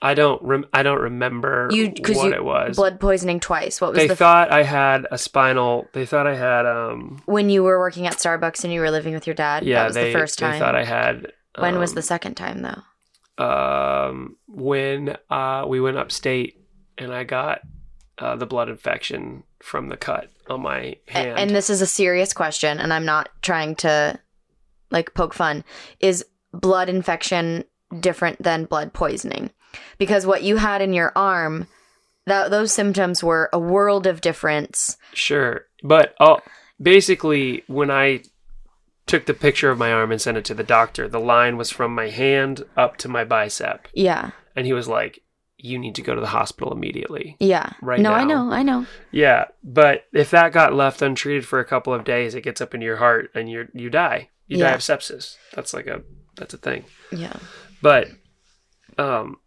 I 0.00 0.14
don't 0.14 0.40
rem- 0.44 0.66
I 0.72 0.84
don't 0.84 1.00
remember 1.00 1.68
You 1.72 1.88
what 1.88 2.08
you 2.08 2.32
it 2.32 2.44
was. 2.44 2.76
blood 2.76 3.00
poisoning 3.00 3.40
twice. 3.40 3.80
What 3.80 3.90
was 3.90 3.98
they 3.98 4.06
the 4.06 4.14
thought 4.14 4.52
I 4.52 4.62
had 4.62 5.06
a 5.10 5.18
spinal. 5.18 5.88
They 5.92 6.06
thought 6.06 6.26
I 6.28 6.36
had 6.36 6.66
um. 6.66 7.20
when 7.26 7.50
you 7.50 7.64
were 7.64 7.78
working 7.80 8.06
at 8.06 8.14
Starbucks 8.14 8.62
and 8.62 8.72
you 8.72 8.80
were 8.80 8.92
living 8.92 9.12
with 9.12 9.26
your 9.26 9.34
dad? 9.34 9.64
Yeah, 9.64 9.80
that 9.80 9.86
was 9.88 9.94
they 9.96 10.12
the 10.12 10.18
first 10.18 10.38
time. 10.38 10.52
they 10.52 10.58
thought 10.60 10.76
I 10.76 10.84
had. 10.84 11.32
when 11.58 11.78
was 11.80 11.90
um, 11.90 11.94
the 11.96 12.02
second 12.02 12.34
time 12.36 12.62
though? 12.62 12.82
Um 13.38 14.36
when 14.48 15.16
uh 15.30 15.64
we 15.66 15.80
went 15.80 15.96
upstate 15.96 16.58
and 16.98 17.12
I 17.12 17.24
got 17.24 17.60
uh, 18.18 18.36
the 18.36 18.46
blood 18.46 18.68
infection 18.68 19.44
from 19.60 19.88
the 19.88 19.96
cut 19.96 20.30
on 20.48 20.62
my 20.62 20.96
hand. 21.06 21.38
and 21.38 21.50
this 21.50 21.70
is 21.70 21.80
a 21.80 21.86
serious 21.86 22.32
question, 22.32 22.78
and 22.78 22.92
I'm 22.92 23.04
not 23.04 23.28
trying 23.42 23.76
to 23.76 24.18
like 24.90 25.14
poke 25.14 25.34
fun. 25.34 25.64
Is 26.00 26.24
blood 26.52 26.88
infection 26.88 27.64
different 28.00 28.42
than 28.42 28.64
blood 28.64 28.92
poisoning? 28.92 29.50
Because 29.98 30.26
what 30.26 30.42
you 30.42 30.56
had 30.56 30.82
in 30.82 30.92
your 30.92 31.12
arm, 31.14 31.68
that 32.26 32.50
those 32.50 32.72
symptoms 32.72 33.22
were 33.22 33.48
a 33.52 33.58
world 33.58 34.06
of 34.06 34.20
difference. 34.20 34.96
Sure, 35.12 35.66
but 35.82 36.14
oh, 36.20 36.38
basically, 36.80 37.62
when 37.66 37.90
I 37.90 38.22
took 39.08 39.26
the 39.26 39.34
picture 39.34 39.70
of 39.70 39.78
my 39.78 39.92
arm 39.92 40.12
and 40.12 40.20
sent 40.20 40.36
it 40.36 40.44
to 40.46 40.54
the 40.54 40.62
doctor, 40.62 41.08
the 41.08 41.18
line 41.20 41.56
was 41.56 41.70
from 41.70 41.94
my 41.94 42.08
hand 42.08 42.64
up 42.76 42.96
to 42.98 43.08
my 43.08 43.24
bicep, 43.24 43.88
Yeah, 43.92 44.30
and 44.54 44.66
he 44.66 44.72
was 44.72 44.86
like, 44.86 45.22
"You 45.56 45.78
need 45.78 45.94
to 45.96 46.02
go 46.02 46.14
to 46.14 46.20
the 46.20 46.28
hospital 46.28 46.72
immediately." 46.72 47.36
yeah. 47.40 47.72
Right 47.82 48.00
No, 48.00 48.12
I 48.12 48.24
know, 48.24 48.52
I 48.52 48.62
know. 48.62 48.86
Yeah, 49.10 49.46
but 49.64 50.04
if 50.12 50.30
that 50.30 50.52
got 50.52 50.74
left 50.74 51.02
untreated 51.02 51.46
for 51.46 51.58
a 51.58 51.64
couple 51.64 51.92
of 51.92 52.04
days, 52.04 52.34
it 52.34 52.42
gets 52.44 52.60
up 52.60 52.74
into 52.74 52.86
your 52.86 52.98
heart 52.98 53.30
and 53.34 53.50
you 53.50 53.68
you 53.74 53.90
die. 53.90 54.30
You 54.46 54.58
die 54.58 54.72
of 54.72 54.80
sepsis. 54.80 55.36
That's 55.54 55.74
like 55.74 55.86
a 55.86 56.02
that's 56.36 56.54
a 56.54 56.58
thing. 56.58 56.84
Yeah. 57.10 57.36
But 57.82 58.08
um 58.96 59.38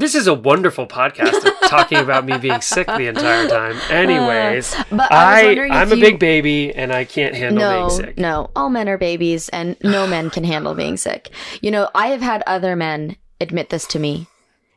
this 0.00 0.14
is 0.16 0.26
a 0.26 0.34
wonderful 0.34 0.86
podcast 0.86 1.40
talking 1.68 1.98
about 1.98 2.24
me 2.24 2.36
being 2.38 2.60
sick 2.60 2.86
the 2.88 3.06
entire 3.06 3.48
time. 3.48 3.76
Anyways, 3.90 4.74
But 4.90 5.12
I, 5.12 5.54
I 5.68 5.80
I'm 5.80 5.88
if 5.88 5.92
a 5.92 5.96
you- 5.96 6.02
big 6.02 6.18
baby 6.18 6.74
and 6.74 6.92
I 6.92 7.04
can't 7.04 7.34
handle 7.34 7.58
no, 7.60 7.78
being 7.88 7.90
sick. 8.06 8.18
no. 8.18 8.50
All 8.56 8.70
men 8.70 8.88
are 8.88 8.98
babies, 8.98 9.48
and 9.50 9.76
no 9.84 10.06
men 10.06 10.30
can 10.30 10.44
handle 10.44 10.74
being 10.74 10.96
sick. 10.96 11.30
You 11.60 11.70
know, 11.70 11.88
I 11.94 12.08
have 12.08 12.22
had 12.22 12.42
other 12.46 12.74
men 12.74 13.16
admit 13.40 13.70
this 13.70 13.86
to 13.88 13.98
me, 13.98 14.26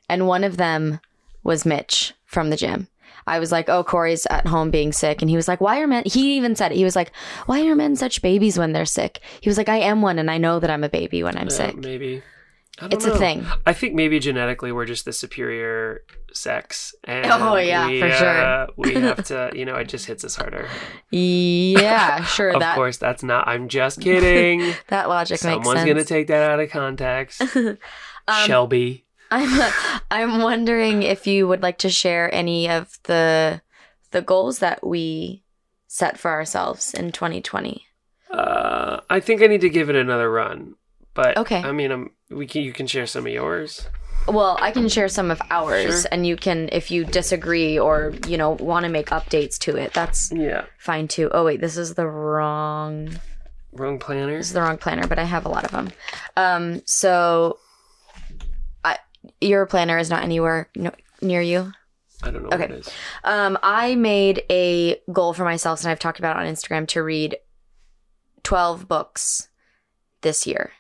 and 0.08 0.28
one 0.28 0.44
of 0.44 0.58
them 0.58 1.00
was 1.44 1.66
Mitch 1.66 2.14
from 2.26 2.50
the 2.50 2.58
gym. 2.58 2.88
I 3.26 3.40
was 3.40 3.52
like, 3.54 3.70
"Oh, 3.70 3.84
Corey's 3.86 4.26
at 4.28 4.48
home 4.48 4.70
being 4.70 4.92
sick," 4.92 5.22
and 5.22 5.30
he 5.30 5.38
was 5.38 5.48
like, 5.48 5.62
"Why 5.62 5.80
are 5.80 5.88
men?" 5.88 6.04
He 6.06 6.36
even 6.38 6.56
said 6.58 6.72
it. 6.74 6.78
He 6.78 6.84
was 6.84 6.96
like, 6.96 7.12
"Why 7.46 7.66
are 7.68 7.76
men 7.76 7.96
such 7.96 8.22
babies 8.22 8.58
when 8.60 8.74
they're 8.74 8.86
sick?" 8.86 9.22
He 9.40 9.50
was 9.50 9.58
like, 9.58 9.70
"I 9.70 9.78
am 9.78 10.02
one, 10.02 10.20
and 10.20 10.30
I 10.30 10.38
know 10.38 10.60
that 10.60 10.70
I'm 10.70 10.84
a 10.84 10.90
baby 10.90 11.24
when 11.24 11.38
I'm 11.38 11.48
Uh, 11.48 11.52
sick." 11.52 11.78
maybe. 11.78 12.22
I 12.80 12.88
don't 12.88 12.94
It's 12.94 13.06
a 13.06 13.18
thing. 13.18 13.46
I 13.66 13.74
think 13.74 13.94
maybe 13.94 14.20
genetically 14.20 14.72
we're 14.72 14.86
just 14.86 15.06
the 15.06 15.14
superior 15.14 16.02
sex. 16.34 16.96
And 17.04 17.26
Oh, 17.32 17.56
yeah, 17.56 17.88
we, 17.88 18.00
for 18.02 18.10
sure. 18.12 18.28
uh, 18.46 18.68
we 18.78 18.94
have 18.96 19.24
to, 19.26 19.52
you 19.54 19.64
know, 19.66 19.76
it 19.76 19.88
just 19.88 20.06
hits 20.08 20.24
us 20.26 20.36
harder. 20.36 20.68
Yeah, 21.12 22.24
sure. 22.24 22.50
of 22.50 22.60
that 22.62 22.76
course, 22.76 22.98
that's 22.98 23.24
not. 23.24 23.48
I'm 23.48 23.68
just 23.70 24.02
kidding. 24.02 24.74
that 24.88 25.08
logic 25.10 25.32
makes 25.36 25.42
Someone's 25.42 25.80
sense. 25.82 25.88
gonna 25.88 26.04
take 26.04 26.28
that 26.28 26.50
out 26.50 26.60
of 26.60 26.70
context. 26.70 27.42
Um, 28.26 28.48
Shelby. 28.48 29.04
I'm 29.32 29.72
I'm 30.10 30.42
wondering 30.42 31.04
if 31.04 31.28
you 31.28 31.46
would 31.46 31.62
like 31.62 31.78
to 31.80 31.90
share 31.90 32.34
any 32.34 32.70
of 32.70 32.98
the 33.04 33.62
the 34.12 34.22
goals 34.22 34.60
that 34.60 34.88
we 34.88 35.44
set 35.88 36.18
for 36.18 36.32
ourselves 36.32 36.94
in 36.94 37.12
2020. 37.12 37.86
Uh, 38.32 39.02
I 39.10 39.20
think 39.20 39.42
I 39.42 39.48
need 39.48 39.60
to 39.60 39.70
give 39.70 39.90
it 39.90 39.98
another 39.98 40.32
run. 40.32 40.76
But 41.14 41.38
Okay. 41.38 41.62
I 41.62 41.72
mean, 41.72 41.92
um, 41.92 42.12
we 42.30 42.48
can. 42.48 42.64
You 42.64 42.74
can 42.74 42.88
share 42.88 43.06
some 43.06 43.26
of 43.28 43.32
yours. 43.32 43.88
Well, 44.28 44.58
I 44.62 44.72
can 44.72 44.88
share 44.88 45.10
some 45.10 45.32
of 45.32 45.42
ours, 45.52 46.02
Sure. 46.02 46.10
and 46.12 46.26
you 46.26 46.38
can, 46.38 46.70
if 46.72 46.90
you 46.90 47.04
disagree 47.04 47.78
or 47.78 48.14
you 48.28 48.38
know 48.38 48.52
want 48.52 48.86
to 48.86 48.90
make 48.92 49.08
updates 49.10 49.58
to 49.60 49.76
it, 49.76 49.94
that's 49.94 50.32
Yeah. 50.32 50.66
fine 50.80 51.08
too. 51.10 51.30
Oh 51.34 51.44
wait, 51.44 51.60
this 51.62 51.78
is 51.78 51.96
the 51.96 52.08
wrong. 52.08 53.20
Wrong 53.74 54.00
planner. 54.00 54.38
This 54.38 54.48
is 54.48 54.54
the 54.54 54.62
wrong 54.62 54.78
planner, 54.78 55.08
but 55.08 55.20
I 55.20 55.24
have 55.24 55.46
a 55.46 55.50
lot 55.50 55.66
of 55.66 55.72
them. 55.72 55.92
Um, 56.38 56.82
so, 56.86 57.60
I 58.84 58.98
your 59.42 59.66
planner 59.66 59.98
is 59.98 60.10
not 60.10 60.24
anywhere 60.24 60.70
no, 60.76 60.92
near 61.22 61.42
you. 61.42 61.74
I 62.24 62.32
don't 62.32 62.44
know 62.44 62.50
Okay. 62.50 62.58
what 62.60 62.72
it 62.72 62.80
is. 62.88 62.90
Um, 63.26 63.58
I 63.62 63.96
made 63.96 64.44
a 64.50 65.02
goal 65.12 65.34
for 65.34 65.44
myself, 65.44 65.82
and 65.82 65.90
I've 65.90 66.00
talked 66.00 66.20
about 66.20 66.38
it 66.38 66.40
on 66.40 66.46
Instagram 66.54 66.88
to 66.90 67.04
read 67.04 67.38
twelve 68.44 68.88
books 68.88 69.50
this 70.22 70.48
year. 70.48 70.72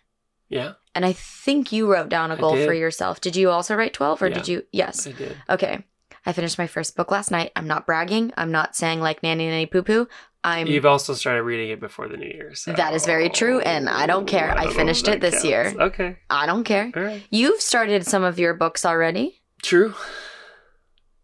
Yeah, 0.54 0.74
And 0.96 1.06
I 1.06 1.14
think 1.14 1.72
you 1.72 1.92
wrote 1.92 2.10
down 2.10 2.32
a 2.32 2.38
goal 2.38 2.56
for 2.56 2.74
yourself. 2.74 3.20
Did 3.22 3.36
you 3.36 3.50
also 3.50 3.76
write 3.76 3.94
12 3.94 4.22
or 4.22 4.28
Yeah. 4.28 4.34
did 4.36 4.48
you? 4.48 4.64
Yes. 4.72 5.08
I 5.08 5.12
did. 5.12 5.36
Okay. 5.50 5.84
I 6.26 6.32
finished 6.34 6.58
my 6.58 6.68
first 6.68 6.96
book 6.96 7.12
last 7.12 7.32
night. 7.32 7.52
I'm 7.56 7.68
not 7.68 7.86
bragging. 7.86 8.32
I'm 8.38 8.52
not 8.52 8.76
saying 8.76 9.02
like 9.02 9.24
nanny 9.24 9.48
nanny 9.48 9.66
poo 9.66 9.84
poo. 9.84 10.08
I'm 10.46 10.68
You've 10.68 10.86
also 10.86 11.14
started 11.14 11.44
reading 11.44 11.70
it 11.70 11.80
before 11.80 12.08
the 12.08 12.18
new 12.18 12.28
year. 12.28 12.54
So. 12.54 12.74
That 12.74 12.94
is 12.94 13.06
very 13.06 13.30
true, 13.30 13.60
and 13.62 13.88
I 13.90 14.06
don't 14.08 14.26
care. 14.28 14.52
I 14.52 14.64
don't 14.64 14.68
if 14.72 14.76
finished 14.76 15.08
it 15.08 15.22
this 15.22 15.36
counts. 15.36 15.46
year. 15.46 15.74
Okay. 15.80 16.18
I 16.30 16.46
don't 16.46 16.64
care. 16.66 16.92
All 16.96 17.02
right. 17.02 17.24
You've 17.30 17.62
started 17.62 18.06
some 18.06 18.24
of 18.24 18.38
your 18.40 18.54
books 18.54 18.86
already. 18.86 19.42
True. 19.62 19.94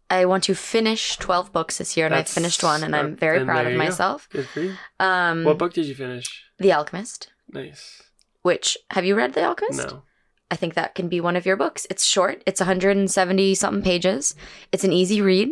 I 0.08 0.24
want 0.24 0.44
to 0.44 0.54
finish 0.54 1.16
12 1.18 1.52
books 1.52 1.78
this 1.78 1.96
year 1.96 2.06
and 2.06 2.12
That's- 2.14 2.30
I've 2.30 2.34
finished 2.42 2.62
one 2.64 2.82
and 2.82 2.96
I'm 2.96 3.14
very 3.14 3.44
proud 3.44 3.66
of 3.66 3.72
you 3.72 3.78
go. 3.78 3.84
myself. 3.84 4.28
Good 4.30 4.48
for 4.48 4.60
you. 4.60 4.74
Um 4.98 5.44
What 5.44 5.58
book 5.58 5.72
did 5.72 5.86
you 5.86 5.94
finish? 5.94 6.26
The 6.58 6.72
Alchemist, 6.72 7.28
Nice. 7.52 8.02
Which 8.42 8.76
have 8.90 9.04
you 9.04 9.14
read 9.14 9.34
The 9.34 9.44
Alchemist? 9.44 9.88
No. 9.88 10.02
I 10.50 10.56
think 10.56 10.74
that 10.74 10.94
can 10.96 11.08
be 11.08 11.20
one 11.20 11.36
of 11.36 11.46
your 11.46 11.56
books. 11.56 11.86
It's 11.90 12.04
short. 12.04 12.42
It's 12.46 12.60
170 12.60 13.54
something 13.54 13.82
pages. 13.84 14.34
It's 14.72 14.82
an 14.84 14.92
easy 14.92 15.20
read. 15.22 15.50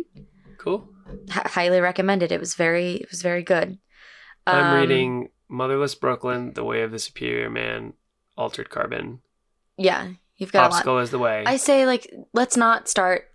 Cool. 0.57 0.89
H- 1.29 1.47
highly 1.47 1.79
recommended. 1.79 2.31
It 2.31 2.39
was 2.39 2.55
very 2.55 2.95
it 2.95 3.09
was 3.09 3.21
very 3.21 3.41
good. 3.43 3.77
I'm 4.45 4.73
Um, 4.73 4.79
reading 4.79 5.29
Motherless 5.47 5.95
Brooklyn, 5.95 6.53
The 6.53 6.63
Way 6.63 6.81
of 6.81 6.91
the 6.91 6.99
Superior 6.99 7.49
Man, 7.49 7.93
Altered 8.37 8.69
Carbon. 8.69 9.21
Yeah, 9.77 10.09
you've 10.37 10.51
got 10.51 10.71
a 10.85 10.91
lot. 10.91 11.01
Is 11.01 11.11
the 11.11 11.19
way. 11.19 11.43
I 11.45 11.55
say 11.55 11.85
like 11.85 12.13
let's 12.33 12.57
not 12.57 12.89
start 12.89 13.25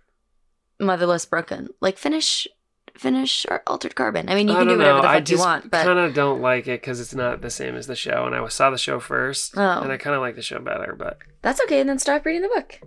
Motherless 0.79 1.25
Broken. 1.25 1.69
Like 1.81 1.97
finish 1.97 2.47
finish 2.97 3.45
our 3.49 3.61
Altered 3.67 3.95
Carbon. 3.95 4.29
I 4.29 4.35
mean, 4.35 4.47
you 4.47 4.53
I 4.55 4.59
can 4.59 4.67
do 4.67 4.77
whatever 4.77 4.97
know. 4.97 5.01
the 5.03 5.07
I 5.09 5.19
fuck 5.19 5.29
you 5.29 5.37
want, 5.39 5.71
but 5.71 5.81
I 5.81 5.83
kind 5.83 5.99
of 5.99 6.13
don't 6.13 6.41
like 6.41 6.67
it 6.67 6.81
because 6.81 6.99
it's 6.99 7.13
not 7.15 7.41
the 7.41 7.49
same 7.49 7.75
as 7.75 7.87
the 7.87 7.95
show. 7.95 8.25
And 8.25 8.35
I 8.35 8.47
saw 8.47 8.69
the 8.69 8.77
show 8.77 8.99
first, 8.99 9.53
Oh. 9.57 9.81
and 9.81 9.91
I 9.91 9.97
kind 9.97 10.15
of 10.15 10.21
like 10.21 10.35
the 10.35 10.41
show 10.41 10.59
better. 10.59 10.95
But 10.97 11.19
that's 11.41 11.61
okay. 11.63 11.79
And 11.79 11.89
then 11.89 11.99
stop 11.99 12.25
reading 12.25 12.41
the 12.41 12.49
book. 12.49 12.79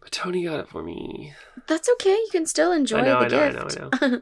but 0.00 0.10
Tony 0.10 0.44
got 0.44 0.60
it 0.60 0.68
for 0.68 0.82
me. 0.82 1.32
That's 1.66 1.88
okay. 1.94 2.10
You 2.10 2.28
can 2.30 2.46
still 2.46 2.72
enjoy 2.72 2.98
I 2.98 3.02
know, 3.02 3.20
the 3.20 3.24
I 3.24 3.28
know, 3.28 3.60
I 3.60 3.62
gift. 3.64 3.78
know, 3.80 3.88
I 3.92 4.08
know. 4.08 4.20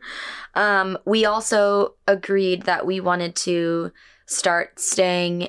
um, 0.55 0.99
we 1.05 1.25
also 1.25 1.95
agreed 2.07 2.63
that 2.63 2.87
we 2.87 3.01
wanted 3.01 3.35
to 3.37 3.91
start 4.27 4.79
staying 4.79 5.49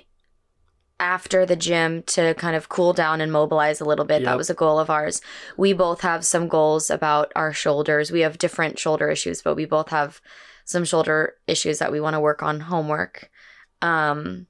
after 1.00 1.46
the 1.46 1.56
gym 1.56 2.04
to 2.04 2.34
kind 2.36 2.56
of 2.56 2.70
cool 2.70 2.94
down 2.94 3.20
and 3.20 3.32
mobilize 3.32 3.82
a 3.82 3.86
little 3.86 4.06
bit. 4.06 4.24
That 4.24 4.38
was 4.38 4.50
a 4.50 4.54
goal 4.54 4.80
of 4.80 4.90
ours. 4.90 5.22
We 5.58 5.74
both 5.74 6.02
have 6.02 6.26
some 6.26 6.48
goals 6.48 6.90
about 6.90 7.32
our 7.36 7.52
shoulders. 7.52 8.12
We 8.12 8.22
have 8.22 8.38
different 8.38 8.80
shoulder 8.80 9.10
issues, 9.10 9.42
but 9.42 9.56
we 9.56 9.66
both 9.66 9.90
have 9.90 10.22
some 10.66 10.86
shoulder 10.86 11.36
issues 11.48 11.80
that 11.80 11.92
we 11.92 12.00
want 12.00 12.14
to 12.14 12.20
work 12.20 12.42
on 12.42 12.62
homework. 12.62 13.30
Um, 13.82 14.48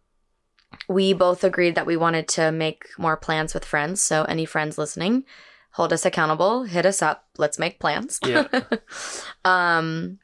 we 0.87 1.13
both 1.13 1.43
agreed 1.43 1.75
that 1.75 1.85
we 1.85 1.97
wanted 1.97 2.27
to 2.29 2.51
make 2.51 2.85
more 2.97 3.17
plans 3.17 3.53
with 3.53 3.65
friends. 3.65 4.01
So, 4.01 4.23
any 4.23 4.45
friends 4.45 4.77
listening, 4.77 5.23
hold 5.71 5.93
us 5.93 6.05
accountable, 6.05 6.63
hit 6.63 6.85
us 6.85 7.01
up, 7.01 7.25
let's 7.37 7.59
make 7.59 7.79
plans. 7.79 8.19
Yeah. 8.25 8.47
um, 9.45 10.19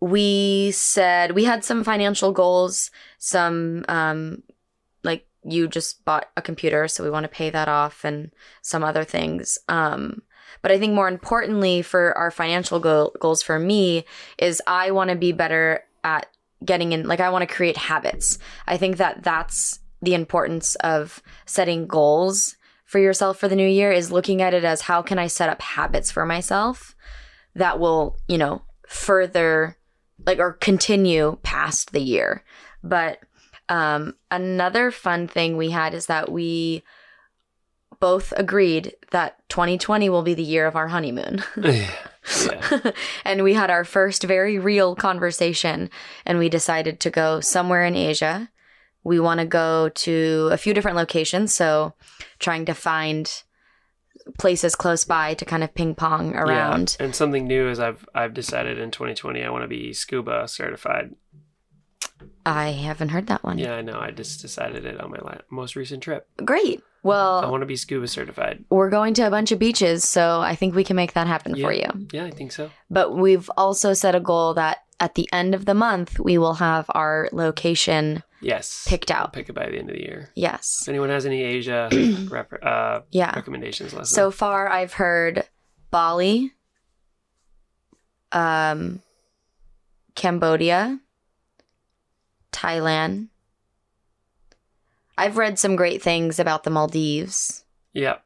we 0.00 0.70
said 0.72 1.32
we 1.32 1.44
had 1.44 1.64
some 1.64 1.84
financial 1.84 2.32
goals, 2.32 2.90
some 3.18 3.84
um, 3.88 4.42
you 5.44 5.68
just 5.68 6.04
bought 6.04 6.28
a 6.36 6.42
computer, 6.42 6.88
so 6.88 7.04
we 7.04 7.10
want 7.10 7.24
to 7.24 7.28
pay 7.28 7.50
that 7.50 7.68
off, 7.68 8.04
and 8.04 8.30
some 8.62 8.84
other 8.84 9.04
things. 9.04 9.58
Um, 9.68 10.22
but 10.62 10.72
I 10.72 10.78
think 10.78 10.92
more 10.92 11.08
importantly 11.08 11.82
for 11.82 12.16
our 12.16 12.30
financial 12.30 12.80
goal, 12.80 13.14
goals 13.20 13.42
for 13.42 13.58
me 13.58 14.04
is 14.38 14.62
I 14.66 14.90
want 14.90 15.10
to 15.10 15.16
be 15.16 15.32
better 15.32 15.84
at 16.04 16.26
getting 16.64 16.92
in 16.92 17.06
like 17.06 17.20
I 17.20 17.30
want 17.30 17.48
to 17.48 17.54
create 17.54 17.76
habits. 17.76 18.38
I 18.66 18.76
think 18.76 18.98
that 18.98 19.22
that's 19.22 19.78
the 20.02 20.14
importance 20.14 20.74
of 20.76 21.22
setting 21.46 21.86
goals 21.86 22.56
for 22.84 22.98
yourself 22.98 23.38
for 23.38 23.48
the 23.48 23.56
new 23.56 23.68
year 23.68 23.92
is 23.92 24.10
looking 24.10 24.42
at 24.42 24.54
it 24.54 24.64
as 24.64 24.82
how 24.82 25.00
can 25.02 25.18
I 25.18 25.28
set 25.28 25.48
up 25.48 25.62
habits 25.62 26.10
for 26.10 26.26
myself 26.26 26.94
that 27.54 27.78
will, 27.78 28.16
you 28.28 28.36
know, 28.38 28.62
further 28.88 29.76
like 30.26 30.38
or 30.38 30.54
continue 30.54 31.38
past 31.42 31.92
the 31.92 32.00
year. 32.00 32.44
But 32.82 33.20
um 33.70 34.14
another 34.30 34.90
fun 34.90 35.26
thing 35.26 35.56
we 35.56 35.70
had 35.70 35.94
is 35.94 36.06
that 36.06 36.30
we 36.30 36.82
both 38.00 38.32
agreed 38.36 38.94
that 39.10 39.36
2020 39.50 40.08
will 40.08 40.22
be 40.22 40.34
the 40.34 40.42
year 40.42 40.66
of 40.66 40.74
our 40.74 40.88
honeymoon. 40.88 41.44
yeah. 41.62 41.90
and 43.24 43.42
we 43.42 43.54
had 43.54 43.70
our 43.70 43.84
first 43.84 44.22
very 44.24 44.58
real 44.58 44.94
conversation 44.94 45.90
and 46.24 46.38
we 46.38 46.48
decided 46.48 47.00
to 47.00 47.10
go 47.10 47.40
somewhere 47.40 47.84
in 47.84 47.94
Asia. 47.94 48.50
We 49.04 49.20
want 49.20 49.40
to 49.40 49.46
go 49.46 49.88
to 49.88 50.48
a 50.52 50.58
few 50.58 50.74
different 50.74 50.96
locations, 50.96 51.54
so 51.54 51.94
trying 52.38 52.66
to 52.66 52.74
find 52.74 53.30
places 54.38 54.76
close 54.76 55.04
by 55.04 55.34
to 55.34 55.44
kind 55.44 55.64
of 55.64 55.74
ping 55.74 55.94
pong 55.94 56.34
around. 56.34 56.96
Yeah. 56.98 57.06
And 57.06 57.14
something 57.14 57.46
new 57.46 57.68
is 57.68 57.80
I've 57.80 58.06
I've 58.14 58.34
decided 58.34 58.78
in 58.78 58.90
2020 58.90 59.42
I 59.42 59.50
want 59.50 59.62
to 59.62 59.68
be 59.68 59.92
scuba 59.92 60.46
certified. 60.48 61.14
I 62.46 62.70
haven't 62.70 63.10
heard 63.10 63.26
that 63.28 63.42
one. 63.44 63.58
Yeah, 63.58 63.74
I 63.74 63.82
know. 63.82 63.98
I 63.98 64.10
just 64.10 64.40
decided 64.42 64.84
it 64.86 65.00
on 65.00 65.10
my 65.10 65.18
la- 65.18 65.38
most 65.50 65.76
recent 65.76 66.02
trip. 66.02 66.26
Great. 66.44 66.82
Well, 67.02 67.38
I 67.44 67.48
want 67.48 67.62
to 67.62 67.66
be 67.66 67.76
scuba 67.76 68.06
certified. 68.08 68.64
we're 68.68 68.90
going 68.90 69.14
to 69.14 69.22
a 69.26 69.30
bunch 69.30 69.52
of 69.52 69.58
beaches, 69.58 70.06
so 70.06 70.40
I 70.40 70.54
think 70.54 70.74
we 70.74 70.84
can 70.84 70.96
make 70.96 71.14
that 71.14 71.26
happen 71.26 71.54
for 71.58 71.72
you. 71.72 71.88
Yeah, 72.12 72.24
I 72.26 72.30
think 72.30 72.52
so. 72.52 72.70
But 72.90 73.16
we've 73.16 73.50
also 73.56 73.94
set 73.94 74.14
a 74.14 74.20
goal 74.20 74.52
that 74.54 74.78
at 75.00 75.14
the 75.14 75.26
end 75.32 75.54
of 75.54 75.64
the 75.64 75.72
month, 75.72 76.18
we 76.20 76.36
will 76.36 76.54
have 76.54 76.84
our 76.90 77.28
location 77.32 78.22
Yes. 78.42 78.84
picked 78.86 79.10
I'll 79.10 79.24
out. 79.24 79.32
pick 79.32 79.48
it 79.48 79.54
by 79.54 79.66
the 79.70 79.78
end 79.78 79.88
of 79.88 79.96
the 79.96 80.02
year. 80.02 80.28
Yes. 80.34 80.80
If 80.82 80.88
anyone 80.90 81.08
has 81.08 81.24
any 81.24 81.40
Asia 81.42 81.88
rep- 82.30 82.62
uh, 82.62 83.00
Yeah. 83.10 83.34
recommendations, 83.34 83.94
let 83.94 84.06
So 84.06 84.30
far, 84.30 84.68
I've 84.68 84.92
heard 84.94 85.44
Bali, 85.90 86.52
um, 88.32 89.00
Cambodia, 90.14 90.98
Thailand. 92.60 93.28
I've 95.16 95.36
read 95.36 95.58
some 95.58 95.76
great 95.76 96.02
things 96.02 96.38
about 96.38 96.64
the 96.64 96.70
Maldives, 96.70 97.64
Yeah. 97.92 98.16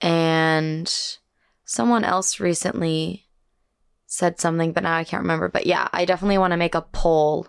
and 0.00 0.92
someone 1.64 2.04
else 2.04 2.40
recently 2.40 3.26
said 4.06 4.40
something, 4.40 4.72
but 4.72 4.82
now 4.84 4.96
I 4.96 5.04
can't 5.04 5.22
remember. 5.22 5.48
But 5.48 5.66
yeah, 5.66 5.88
I 5.92 6.04
definitely 6.04 6.38
want 6.38 6.52
to 6.52 6.56
make 6.56 6.74
a 6.74 6.82
poll 6.82 7.46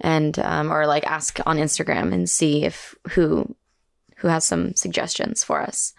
and 0.00 0.36
um, 0.38 0.72
or 0.72 0.86
like 0.86 1.04
ask 1.06 1.38
on 1.46 1.58
Instagram 1.58 2.12
and 2.12 2.28
see 2.28 2.64
if 2.64 2.94
who 3.10 3.54
who 4.16 4.28
has 4.28 4.44
some 4.44 4.74
suggestions 4.74 5.44
for 5.44 5.60
us. 5.60 5.92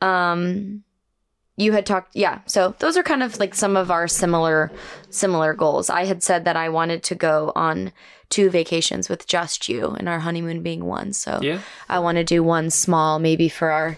Um, 0.00 0.84
you 1.56 1.72
had 1.72 1.84
talked, 1.84 2.14
yeah. 2.14 2.40
So 2.46 2.74
those 2.78 2.96
are 2.96 3.02
kind 3.02 3.22
of 3.22 3.38
like 3.40 3.54
some 3.54 3.76
of 3.76 3.90
our 3.90 4.06
similar 4.06 4.70
similar 5.10 5.52
goals. 5.54 5.90
I 5.90 6.04
had 6.04 6.22
said 6.22 6.44
that 6.44 6.56
I 6.56 6.68
wanted 6.68 7.02
to 7.04 7.14
go 7.16 7.52
on 7.56 7.92
two 8.30 8.50
vacations 8.50 9.08
with 9.08 9.26
just 9.26 9.68
you, 9.68 9.90
and 9.98 10.08
our 10.08 10.20
honeymoon 10.20 10.62
being 10.62 10.84
one. 10.84 11.12
So 11.12 11.38
Yeah. 11.42 11.60
I 11.88 11.98
want 11.98 12.16
to 12.16 12.24
do 12.24 12.42
one 12.42 12.70
small, 12.70 13.18
maybe 13.18 13.48
for 13.48 13.70
our 13.70 13.96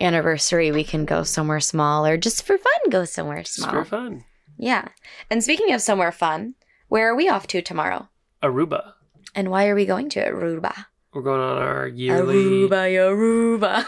anniversary. 0.00 0.70
We 0.72 0.84
can 0.84 1.04
go 1.04 1.22
somewhere 1.24 1.60
small, 1.60 2.06
or 2.06 2.16
just 2.16 2.44
for 2.46 2.56
fun, 2.58 2.90
go 2.90 3.04
somewhere 3.04 3.42
Just 3.42 3.54
small. 3.56 3.70
for 3.70 3.84
fun. 3.84 4.24
Yeah. 4.58 4.88
And 5.30 5.42
speaking 5.42 5.72
of 5.72 5.80
somewhere 5.82 6.12
fun, 6.12 6.54
where 6.88 7.08
are 7.10 7.16
we 7.16 7.28
off 7.28 7.46
to 7.48 7.60
tomorrow? 7.62 8.08
Aruba. 8.42 8.92
And 9.34 9.50
why 9.50 9.66
are 9.68 9.74
we 9.74 9.84
going 9.86 10.08
to 10.10 10.20
Aruba? 10.20 10.86
We're 11.12 11.22
going 11.22 11.40
on 11.40 11.58
our 11.58 11.88
yearly. 11.88 12.68
Aruba, 12.68 13.84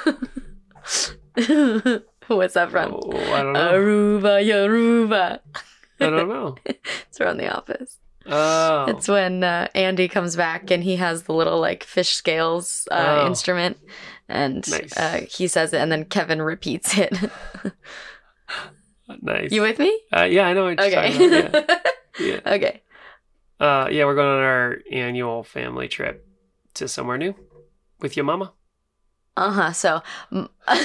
Aruba. 1.37 2.03
What's 2.29 2.55
that 2.55 2.71
from? 2.71 2.95
Oh, 2.95 3.13
I 3.35 3.43
don't 3.43 3.53
know. 3.53 3.73
Aruba, 3.73 4.45
Aruba. 4.45 5.39
I 6.01 6.11
don't 6.11 6.29
know. 6.29 6.57
It's 7.09 7.19
from 7.19 7.37
The 7.37 7.55
Office. 7.57 7.99
Oh. 8.29 8.87
It's 8.89 9.07
when 9.09 9.45
uh, 9.45 9.69
Andy 9.75 10.09
comes 10.09 10.35
back 10.37 10.71
and 10.71 10.83
he 10.83 10.97
has 10.97 11.23
the 11.25 11.33
little 11.33 11.61
like 11.61 11.85
fish 11.85 12.11
scales 12.15 12.89
uh, 12.91 13.21
Oh. 13.23 13.27
instrument, 13.27 13.79
and 14.29 14.69
Nice. 14.71 14.97
uh, 14.97 15.25
he 15.29 15.47
says 15.47 15.73
it, 15.73 15.79
and 15.79 15.93
then 15.93 16.05
Kevin 16.05 16.43
repeats 16.43 16.99
it. 16.99 17.13
nice. 19.23 19.53
you 19.53 19.63
with 19.63 19.79
me? 19.79 20.01
uh, 20.17 20.23
yeah, 20.25 20.47
I 20.47 20.53
know 20.55 20.65
what 20.65 20.79
you're 20.79 20.87
Okay. 21.01 21.49
about. 21.49 21.65
Yeah. 21.69 21.79
yeah. 22.21 22.41
okay. 22.55 22.83
Uh, 23.61 23.89
yeah, 23.91 24.05
we're 24.05 24.15
going 24.15 24.29
on 24.29 24.43
our 24.43 24.79
annual 24.93 25.43
family 25.43 25.89
trip 25.89 26.27
to 26.75 26.89
somewhere 26.89 27.17
new 27.19 27.35
with 28.01 28.17
your 28.17 28.25
mama. 28.25 28.53
Uh 29.37 29.51
huh. 29.51 29.73
So, 29.73 30.03
m- 30.33 30.49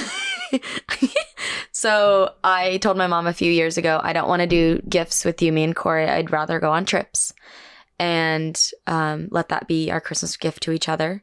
so 1.72 2.32
I 2.44 2.78
told 2.78 2.96
my 2.96 3.06
mom 3.06 3.26
a 3.26 3.32
few 3.32 3.50
years 3.50 3.76
ago, 3.78 4.00
I 4.02 4.12
don't 4.12 4.28
want 4.28 4.40
to 4.40 4.46
do 4.46 4.80
gifts 4.88 5.24
with 5.24 5.40
you, 5.42 5.52
me 5.52 5.64
and 5.64 5.76
Corey. 5.76 6.08
I'd 6.08 6.30
rather 6.32 6.60
go 6.60 6.70
on 6.70 6.84
trips 6.84 7.32
and 7.98 8.60
um, 8.86 9.28
let 9.30 9.48
that 9.50 9.68
be 9.68 9.90
our 9.90 10.00
Christmas 10.00 10.36
gift 10.36 10.62
to 10.64 10.72
each 10.72 10.88
other. 10.88 11.22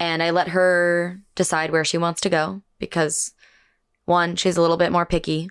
And 0.00 0.22
I 0.22 0.30
let 0.30 0.48
her 0.48 1.20
decide 1.34 1.70
where 1.70 1.84
she 1.84 1.98
wants 1.98 2.20
to 2.22 2.30
go 2.30 2.62
because 2.78 3.32
one, 4.04 4.36
she's 4.36 4.56
a 4.56 4.60
little 4.60 4.76
bit 4.76 4.92
more 4.92 5.06
picky. 5.06 5.50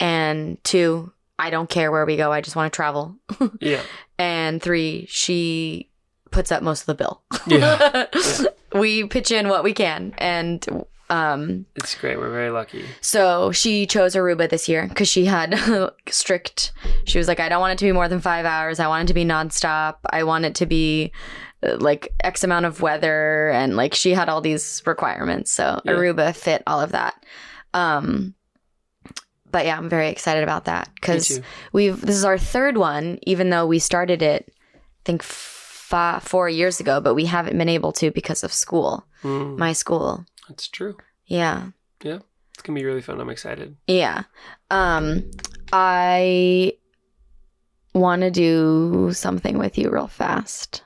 And 0.00 0.62
two, 0.64 1.12
I 1.38 1.50
don't 1.50 1.68
care 1.68 1.90
where 1.90 2.06
we 2.06 2.16
go. 2.16 2.32
I 2.32 2.40
just 2.40 2.56
want 2.56 2.72
to 2.72 2.76
travel. 2.76 3.16
Yeah. 3.60 3.82
and 4.18 4.62
three, 4.62 5.06
she 5.08 5.90
puts 6.30 6.50
up 6.50 6.62
most 6.62 6.82
of 6.82 6.86
the 6.86 6.94
bill. 6.94 7.22
Yeah. 7.46 8.06
we 8.78 9.06
pitch 9.06 9.30
in 9.30 9.48
what 9.48 9.64
we 9.64 9.72
can. 9.72 10.14
And 10.18 10.66
um, 11.14 11.66
It's 11.76 11.94
great. 11.94 12.18
We're 12.18 12.30
very 12.32 12.50
lucky. 12.50 12.84
so 13.00 13.52
she 13.52 13.86
chose 13.86 14.14
Aruba 14.14 14.48
this 14.48 14.68
year 14.68 14.86
because 14.88 15.08
she 15.08 15.24
had 15.26 15.58
strict. 16.08 16.72
She 17.04 17.18
was 17.18 17.28
like, 17.28 17.40
I 17.40 17.48
don't 17.48 17.60
want 17.60 17.72
it 17.74 17.78
to 17.78 17.84
be 17.84 17.92
more 17.92 18.08
than 18.08 18.20
five 18.20 18.44
hours. 18.46 18.80
I 18.80 18.88
want 18.88 19.04
it 19.04 19.08
to 19.08 19.14
be 19.14 19.24
nonstop. 19.24 19.96
I 20.10 20.24
want 20.24 20.44
it 20.44 20.54
to 20.56 20.66
be 20.66 21.12
uh, 21.62 21.76
like 21.78 22.08
X 22.22 22.44
amount 22.44 22.66
of 22.66 22.80
weather, 22.80 23.50
and 23.50 23.76
like 23.76 23.94
she 23.94 24.14
had 24.14 24.28
all 24.28 24.40
these 24.40 24.82
requirements. 24.86 25.52
So 25.52 25.80
Yeah. 25.84 25.92
Aruba 25.92 26.34
fit 26.34 26.62
all 26.66 26.80
of 26.80 26.92
that. 26.92 27.14
Um, 27.74 28.34
but 29.50 29.66
yeah, 29.66 29.76
I'm 29.78 29.88
very 29.88 30.08
excited 30.08 30.42
about 30.42 30.64
that 30.64 30.88
because 30.96 31.40
we've 31.72 32.00
this 32.00 32.16
is 32.16 32.24
our 32.24 32.38
third 32.38 32.76
one, 32.76 33.18
even 33.22 33.50
though 33.50 33.66
we 33.66 33.78
started 33.78 34.20
it, 34.22 34.52
I 34.74 34.78
think 35.04 35.22
fi 35.22 36.18
four 36.20 36.48
years 36.48 36.80
ago, 36.80 37.00
but 37.00 37.14
we 37.14 37.26
haven't 37.26 37.56
been 37.58 37.68
able 37.68 37.92
to 37.92 38.10
because 38.10 38.42
of 38.42 38.52
school, 38.52 39.06
Mm, 39.22 39.56
my 39.56 39.72
school. 39.72 40.24
That's 40.48 40.68
true. 40.68 40.96
Yeah. 41.26 41.68
Yeah. 42.02 42.18
It's 42.52 42.62
gonna 42.62 42.78
be 42.78 42.84
really 42.84 43.02
fun. 43.02 43.20
I'm 43.20 43.30
excited. 43.30 43.76
Yeah. 43.86 44.24
Um 44.70 45.30
I 45.72 46.74
want 47.94 48.22
to 48.22 48.30
do 48.30 49.10
something 49.12 49.58
with 49.58 49.78
you 49.78 49.90
real 49.90 50.08
fast. 50.08 50.82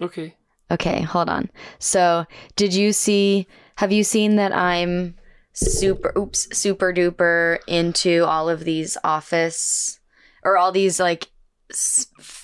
Okay. 0.00 0.36
Okay, 0.70 1.02
hold 1.02 1.28
on. 1.28 1.50
So, 1.78 2.24
did 2.56 2.72
you 2.72 2.92
see 2.92 3.46
have 3.76 3.92
you 3.92 4.04
seen 4.04 4.36
that 4.36 4.54
I'm 4.54 5.16
super 5.52 6.12
oops, 6.16 6.48
super 6.56 6.92
duper 6.92 7.58
into 7.66 8.24
all 8.24 8.48
of 8.48 8.64
these 8.64 8.96
office 9.04 10.00
or 10.44 10.56
all 10.56 10.72
these 10.72 10.98
like 10.98 11.28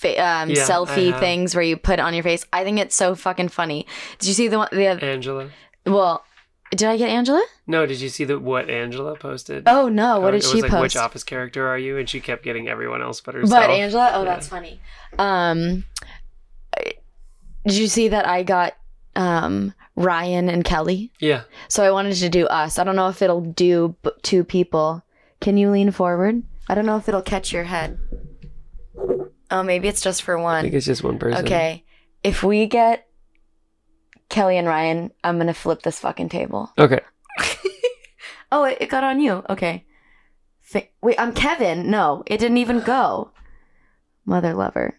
um, 0.04 0.50
Yeah, 0.50 0.66
selfie 0.66 1.18
things 1.18 1.54
where 1.54 1.64
you 1.64 1.76
put 1.76 2.00
on 2.00 2.12
your 2.12 2.22
face? 2.22 2.44
I 2.52 2.64
think 2.64 2.78
it's 2.78 2.96
so 2.96 3.14
fucking 3.14 3.48
funny. 3.48 3.87
Did 4.18 4.28
you 4.28 4.35
see 4.35 4.48
the 4.48 4.59
one 4.59 4.68
the 4.72 4.87
Angela. 4.87 5.50
well, 5.87 6.24
did 6.70 6.85
I 6.88 6.96
get 6.96 7.09
Angela? 7.09 7.44
No, 7.66 7.87
did 7.87 8.00
you 8.00 8.09
see 8.09 8.24
the 8.24 8.38
what 8.38 8.68
Angela 8.70 9.16
posted? 9.16 9.64
Oh 9.66 9.88
no, 9.88 10.20
what 10.20 10.28
Uh, 10.28 10.31
did 10.33 10.37
it 10.38 10.46
she 10.46 10.54
was 10.57 10.62
like, 10.62 10.70
post? 10.70 10.83
Which 10.83 10.96
office 10.96 11.24
character 11.24 11.66
are 11.68 11.78
you? 11.78 11.96
And 11.98 12.09
she 12.09 12.20
kept 12.20 12.42
getting 12.44 12.68
everyone 12.68 13.02
else 13.02 13.20
but 13.20 13.35
herself. 13.35 13.62
But 13.62 13.70
Angela, 13.70 14.11
oh, 14.14 14.22
Yeah. 14.22 14.24
that's 14.31 14.48
funny. 14.48 14.81
Um, 15.18 15.85
did 17.66 17.76
you 17.76 17.87
see 17.88 18.09
that 18.09 18.26
I 18.26 18.42
got 18.42 18.74
um 19.16 19.74
Ryan 19.96 20.48
and 20.48 20.64
Kelly? 20.64 21.12
Yeah. 21.20 21.42
So 21.68 21.83
I 21.85 21.90
wanted 21.90 22.14
to 22.16 22.28
do 22.28 22.46
us. 22.46 22.78
I 22.78 22.85
don't 22.85 22.96
know 22.96 23.09
if 23.09 23.20
it'll 23.22 23.40
do 23.40 23.96
b- 24.02 24.11
two 24.22 24.44
people. 24.44 25.02
Can 25.40 25.57
you 25.57 25.70
lean 25.70 25.90
forward? 25.90 26.42
I 26.68 26.74
don't 26.74 26.87
know 26.87 26.96
if 26.96 27.09
it'll 27.09 27.22
catch 27.22 27.52
your 27.52 27.64
head. 27.64 27.98
Oh, 29.50 29.62
maybe 29.62 29.88
it's 29.88 30.00
just 30.02 30.22
for 30.22 30.38
I 30.38 30.42
one. 30.42 30.62
think 30.62 30.74
it's 30.74 30.87
just 30.87 31.02
one 31.02 31.18
person. 31.18 31.44
Okay, 31.44 31.85
if 32.22 32.42
we 32.42 32.66
get 32.66 33.07
Kelly 34.28 34.58
and 34.58 34.68
Ryan, 34.68 35.10
I'm 35.24 35.38
gonna 35.38 35.54
flip 35.54 35.82
this 35.82 36.00
fucking 36.00 36.28
table. 36.28 36.72
Okay. 36.78 37.00
Oh, 38.50 38.64
it, 38.64 38.78
it 38.80 38.88
got 38.88 39.04
on 39.04 39.20
you. 39.20 39.44
Okay. 39.50 39.84
Wait, 41.02 41.18
I'm 41.18 41.32
Kevin. 41.32 41.90
No, 41.90 42.22
it 42.26 42.38
didn't 42.38 42.56
even 42.58 42.80
go. 42.80 43.30
Mother 44.24 44.54
lover. 44.54 44.94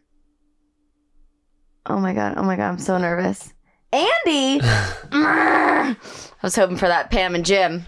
Oh 1.85 1.99
my 1.99 2.13
god. 2.13 2.35
Oh 2.37 2.43
my 2.43 2.55
god. 2.55 2.69
I'm 2.69 2.77
so 2.79 2.97
nervous. 2.97 3.53
Andy. 3.91 4.59
I 4.63 5.95
was 6.43 6.55
hoping 6.55 6.77
for 6.77 6.87
that 6.87 7.09
Pam 7.09 7.33
and 7.35 7.45
Jim. 7.45 7.85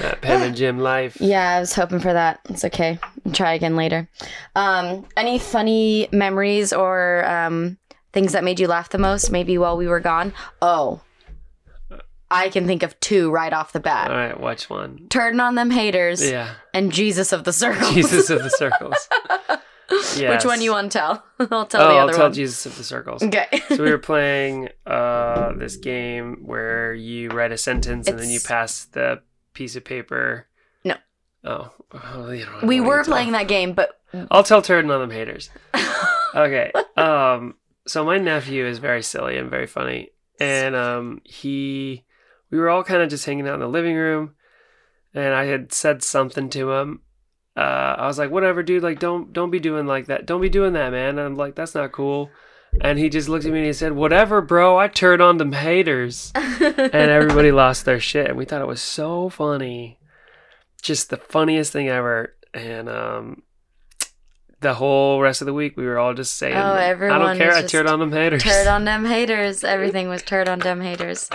That 0.00 0.20
Pam 0.22 0.42
and 0.42 0.56
Jim 0.56 0.78
life. 0.78 1.16
Yeah, 1.20 1.56
I 1.56 1.60
was 1.60 1.74
hoping 1.74 1.98
for 1.98 2.12
that. 2.12 2.40
It's 2.48 2.64
okay. 2.64 2.98
I'll 3.26 3.32
try 3.32 3.54
again 3.54 3.74
later. 3.76 4.08
Um, 4.54 5.06
any 5.16 5.38
funny 5.40 6.08
memories 6.12 6.72
or 6.72 7.28
um, 7.28 7.76
things 8.12 8.32
that 8.32 8.44
made 8.44 8.60
you 8.60 8.66
laugh 8.68 8.88
the 8.90 8.98
most? 8.98 9.30
Maybe 9.30 9.56
while 9.58 9.76
we 9.76 9.86
were 9.86 10.00
gone. 10.00 10.32
Oh, 10.62 11.00
I 12.30 12.48
can 12.48 12.66
think 12.66 12.82
of 12.84 12.98
two 13.00 13.30
right 13.30 13.52
off 13.52 13.72
the 13.72 13.80
bat. 13.80 14.10
All 14.10 14.16
right, 14.16 14.38
watch 14.38 14.70
one. 14.70 15.06
Turn 15.08 15.40
on 15.40 15.56
them 15.56 15.70
haters 15.70 16.28
Yeah. 16.28 16.54
and 16.72 16.92
Jesus 16.92 17.32
of 17.32 17.42
the 17.44 17.52
circles. 17.52 17.92
Jesus 17.92 18.30
of 18.30 18.42
the 18.42 18.50
Circles. 18.58 19.08
Yes. 20.16 20.44
Which 20.44 20.44
one 20.48 20.60
you 20.62 20.70
want 20.70 20.92
to 20.92 20.98
tell? 20.98 21.24
I'll 21.50 21.66
tell 21.66 21.82
Oh, 21.82 21.88
the 21.88 21.94
I'll 21.94 21.98
other 22.04 22.12
tell 22.12 22.22
one. 22.26 22.32
Jesus 22.32 22.64
of 22.66 22.76
the 22.76 22.84
Circles. 22.84 23.24
Okay. 23.24 23.48
so 23.70 23.82
we 23.82 23.90
were 23.90 23.98
playing 24.12 24.68
uh, 24.86 25.52
this 25.54 25.76
game 25.76 26.42
where 26.46 26.94
you 26.94 27.30
write 27.30 27.50
a 27.50 27.58
sentence 27.58 28.06
and 28.06 28.16
then 28.16 28.30
you 28.30 28.38
pass 28.38 28.84
the 28.84 29.20
piece 29.52 29.74
of 29.74 29.84
paper. 29.84 30.46
No. 30.84 30.94
Oh, 31.42 31.72
don't 31.90 32.66
we 32.68 32.80
were 32.80 33.02
tell. 33.02 33.12
playing 33.14 33.32
that 33.32 33.48
game, 33.48 33.72
but 33.72 33.98
I'll 34.30 34.44
tell 34.44 34.62
turd 34.62 34.88
on 34.88 35.00
them 35.00 35.10
haters. 35.10 35.50
Okay. 36.36 36.70
Um. 36.96 37.56
So 37.86 38.04
my 38.04 38.18
nephew 38.18 38.66
is 38.66 38.78
very 38.78 39.02
silly 39.02 39.36
and 39.36 39.50
very 39.50 39.66
funny, 39.66 40.10
and 40.38 40.74
um, 40.76 41.20
he, 41.24 42.04
we 42.50 42.58
were 42.58 42.68
all 42.68 42.84
kind 42.84 43.02
of 43.02 43.08
just 43.08 43.24
hanging 43.24 43.48
out 43.48 43.54
in 43.54 43.60
the 43.60 43.68
living 43.68 43.96
room, 43.96 44.34
and 45.14 45.34
I 45.34 45.46
had 45.46 45.72
said 45.72 46.02
something 46.02 46.50
to 46.50 46.72
him. 46.72 47.02
Uh, 47.56 47.96
I 47.98 48.06
was 48.06 48.18
like, 48.18 48.30
"Whatever, 48.30 48.62
dude. 48.62 48.82
Like, 48.82 49.00
don't 49.00 49.32
don't 49.32 49.50
be 49.50 49.60
doing 49.60 49.86
like 49.86 50.06
that. 50.06 50.26
Don't 50.26 50.42
be 50.42 50.48
doing 50.48 50.74
that, 50.74 50.92
man." 50.92 51.18
And 51.18 51.20
I'm 51.20 51.36
like, 51.36 51.54
"That's 51.54 51.74
not 51.74 51.92
cool." 51.92 52.30
And 52.80 52.98
he 52.98 53.08
just 53.08 53.28
looked 53.28 53.44
at 53.44 53.52
me 53.52 53.58
and 53.58 53.66
he 53.66 53.72
said, 53.72 53.92
"Whatever, 53.92 54.40
bro. 54.40 54.78
I 54.78 54.86
turned 54.88 55.20
on 55.22 55.38
them 55.38 55.52
haters." 55.52 56.32
and 56.60 56.94
everybody 56.94 57.50
lost 57.50 57.84
their 57.84 58.00
shit 58.00 58.28
and 58.28 58.36
we 58.36 58.44
thought 58.44 58.60
it 58.60 58.66
was 58.66 58.82
so 58.82 59.28
funny 59.28 59.98
just 60.82 61.10
the 61.10 61.16
funniest 61.16 61.72
thing 61.72 61.88
ever 61.88 62.34
and 62.54 62.88
um 62.88 63.42
the 64.60 64.74
whole 64.74 65.20
rest 65.20 65.40
of 65.40 65.46
the 65.46 65.54
week 65.54 65.76
we 65.76 65.86
were 65.86 65.98
all 65.98 66.12
just 66.14 66.36
saying 66.36 66.56
Oh, 66.56 66.74
everyone." 66.74 67.20
i 67.22 67.24
don't 67.26 67.38
care 67.38 67.52
i 67.54 67.62
turned 67.62 67.88
on 67.88 67.98
them 67.98 68.12
haters 68.12 68.42
turd 68.42 68.66
on 68.66 68.84
them 68.84 69.04
haters. 69.04 69.64
Everything 69.76 70.08
was 70.08 70.22
turd 70.22 70.48
on 70.48 70.58
them 70.60 70.80
haters. 70.80 71.28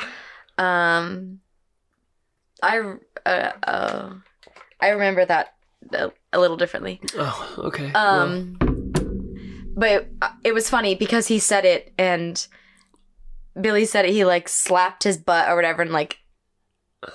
Um, 0.58 1.40
I 2.64 2.80
uh, 3.26 3.52
uh, 3.64 4.14
I 4.80 4.90
remember 4.90 5.26
that 5.26 5.56
a, 5.92 6.12
a 6.34 6.40
little 6.40 6.58
differently. 6.58 7.02
oh 7.16 7.56
okay 7.58 7.92
well, 7.94 8.22
Um, 8.22 8.58
but 9.76 9.90
it, 9.92 10.12
it 10.46 10.54
was 10.54 10.70
funny 10.70 10.96
because 10.96 11.28
he 11.28 11.40
said 11.40 11.66
it 11.66 11.94
and 11.98 12.48
Billy 13.60 13.86
said 13.86 14.06
it. 14.06 14.12
He 14.12 14.24
like 14.26 14.48
slapped 14.48 15.04
his 15.04 15.18
butt 15.18 15.50
or 15.50 15.56
whatever 15.56 15.82
and 15.82 15.92
like 15.92 16.20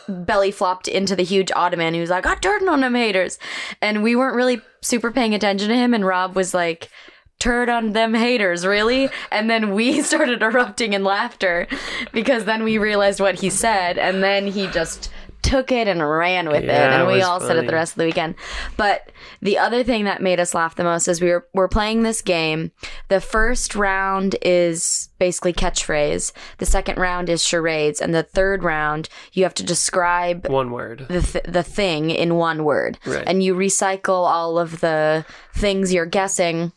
belly 0.09 0.51
flopped 0.51 0.89
into 0.89 1.17
the 1.17 1.23
huge 1.23 1.51
ottoman. 1.55 1.95
He 1.95 2.01
was 2.01 2.11
like, 2.11 2.27
ah, 2.27 2.33
"I 2.33 2.35
turned 2.37 2.69
on 2.69 2.81
them 2.81 2.95
haters," 2.95 3.39
and 3.81 4.03
we 4.03 4.17
weren't 4.17 4.37
really 4.37 4.61
super 4.81 5.11
paying 5.11 5.35
attention 5.35 5.69
to 5.69 5.75
him. 5.75 5.95
And 5.95 6.05
Rob 6.07 6.35
was 6.37 6.55
like. 6.55 6.91
Turd 7.39 7.71
on 7.71 7.95
them 7.95 8.13
haters, 8.13 8.67
really? 8.67 9.09
And 9.33 9.49
then 9.49 9.73
we 9.73 10.03
started 10.11 10.43
erupting 10.43 10.93
in 10.93 11.05
laughter 11.05 11.67
because 12.13 12.45
then 12.45 12.63
we 12.65 12.77
realized 12.77 13.19
what 13.19 13.37
he 13.37 13.49
said, 13.49 13.97
and 13.97 14.23
then 14.23 14.47
he 14.47 14.67
just 14.67 15.11
took 15.43 15.73
it 15.73 15.89
and 15.89 16.07
ran 16.07 16.49
with 16.49 16.65
it, 16.65 16.69
and 16.71 17.07
we 17.07 17.15
was 17.15 17.25
all 17.25 17.41
said 17.41 17.57
it 17.57 17.67
the 17.67 17.73
rest 17.75 17.93
of 17.95 17.99
the 17.99 18.05
weekend. 18.05 18.35
But 18.77 19.11
the 19.41 19.59
other 19.59 19.83
thing 19.83 20.05
that 20.05 20.21
made 20.23 20.39
us 20.41 20.55
laugh 20.55 20.75
the 20.77 20.85
most 20.85 21.09
is 21.09 21.21
we 21.21 21.31
were 21.31 21.47
we're 21.55 21.69
playing 21.69 22.03
this 22.03 22.23
game. 22.23 22.73
The 23.09 23.21
first 23.21 23.75
round 23.75 24.37
is 24.43 25.09
basically 25.19 25.53
catchphrase. 25.53 26.33
The 26.59 26.67
second 26.67 26.99
round 26.99 27.29
is 27.29 27.43
charades, 27.45 28.01
and 28.01 28.15
the 28.15 28.23
third 28.23 28.63
round 28.63 29.09
you 29.33 29.43
have 29.45 29.55
to 29.55 29.63
describe 29.65 30.47
one 30.49 30.71
word 30.71 31.07
the 31.09 31.23
th- 31.23 31.45
the 31.49 31.63
thing 31.63 32.11
in 32.11 32.37
one 32.37 32.65
word, 32.65 32.99
Right. 33.07 33.25
and 33.27 33.43
you 33.43 33.55
recycle 33.55 34.27
all 34.29 34.59
of 34.59 34.81
the 34.81 35.25
things 35.55 35.93
you're 35.93 36.07
guessing, 36.07 36.73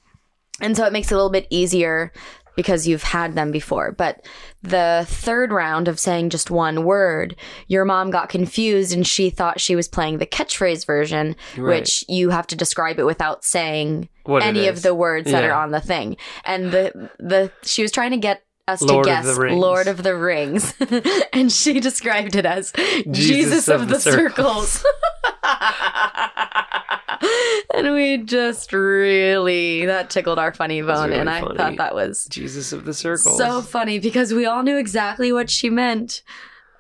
and 0.62 0.76
so 0.78 0.86
it 0.86 0.93
makes 0.93 1.12
it 1.12 1.13
a 1.13 1.17
little 1.17 1.30
bit 1.32 1.47
easier 1.49 2.12
because 2.55 2.87
you've 2.87 3.03
had 3.03 3.35
them 3.35 3.51
before. 3.51 3.91
But 3.91 4.25
the 4.61 5.05
third 5.07 5.51
round 5.51 5.87
of 5.87 5.99
saying 5.99 6.29
just 6.29 6.51
one 6.51 6.83
word, 6.83 7.35
your 7.67 7.85
mom 7.85 8.11
got 8.11 8.29
confused 8.29 8.93
and 8.93 9.05
she 9.05 9.29
thought 9.29 9.59
she 9.59 9.75
was 9.75 9.87
playing 9.87 10.17
the 10.17 10.25
catchphrase 10.25 10.85
version, 10.85 11.35
Right. 11.57 11.79
which 11.81 12.03
you 12.07 12.29
have 12.29 12.47
to 12.47 12.55
describe 12.55 12.99
it 12.99 13.05
without 13.05 13.43
saying 13.43 14.09
What 14.25 14.43
any 14.43 14.67
of 14.67 14.81
the 14.81 14.95
words 14.95 15.31
that 15.31 15.43
are 15.43 15.53
on 15.53 15.71
the 15.71 15.81
thing. 15.81 16.17
And 16.45 16.71
the 16.71 17.09
the 17.19 17.51
she 17.63 17.81
was 17.81 17.91
trying 17.91 18.11
to 18.11 18.17
get 18.17 18.43
us 18.67 18.81
Lord 18.81 19.03
to 19.03 19.09
guess 19.09 19.37
Rings. 19.37 19.59
Lord 19.59 19.87
of 19.87 20.03
the 20.03 20.15
Rings, 20.15 20.73
and 21.33 21.51
she 21.51 21.81
described 21.81 22.35
it 22.35 22.45
as 22.45 22.71
Jesus, 23.11 23.67
of, 23.67 23.89
the, 23.89 23.99
circles. 23.99 24.85
and 27.73 27.93
we 27.93 28.17
just 28.17 28.73
really 28.73 29.86
that 29.86 30.10
tickled 30.10 30.39
our 30.39 30.53
funny 30.53 30.82
bone, 30.82 31.10
really 31.10 31.19
and 31.19 31.29
I 31.29 31.41
funny. 31.41 31.58
thought 31.58 31.77
that 31.77 31.95
was 31.95 32.25
jesus 32.29 32.71
of 32.71 32.86
the 32.86 32.93
circle 32.93 33.38
so 33.38 33.62
funny 33.62 33.99
because 33.99 34.34
we 34.34 34.45
all 34.45 34.63
knew 34.63 34.77
exactly 34.77 35.32
what 35.32 35.49
she 35.49 35.69
meant. 35.69 36.21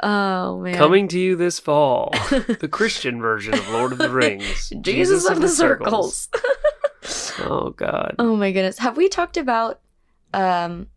Oh 0.01 0.59
man. 0.59 0.75
Coming 0.75 1.07
to 1.09 1.19
you 1.19 1.35
this 1.37 1.59
fall, 1.59 2.13
the 2.29 2.67
Christian 2.69 3.21
version 3.21 3.53
of 3.53 3.69
Lord 3.69 3.93
of 3.93 3.99
the 3.99 4.09
Rings. 4.09 4.73
Jesus, 4.81 5.29
of 5.29 5.39
the 5.39 5.47
circles. 5.47 6.27
Oh 7.39 7.69
God. 7.77 8.15
oh 8.19 8.35
my 8.35 8.51
goodness. 8.51 8.79
Have 8.79 8.97
we 8.97 9.07
talked 9.07 9.37
about 9.37 9.79
um 10.33 10.87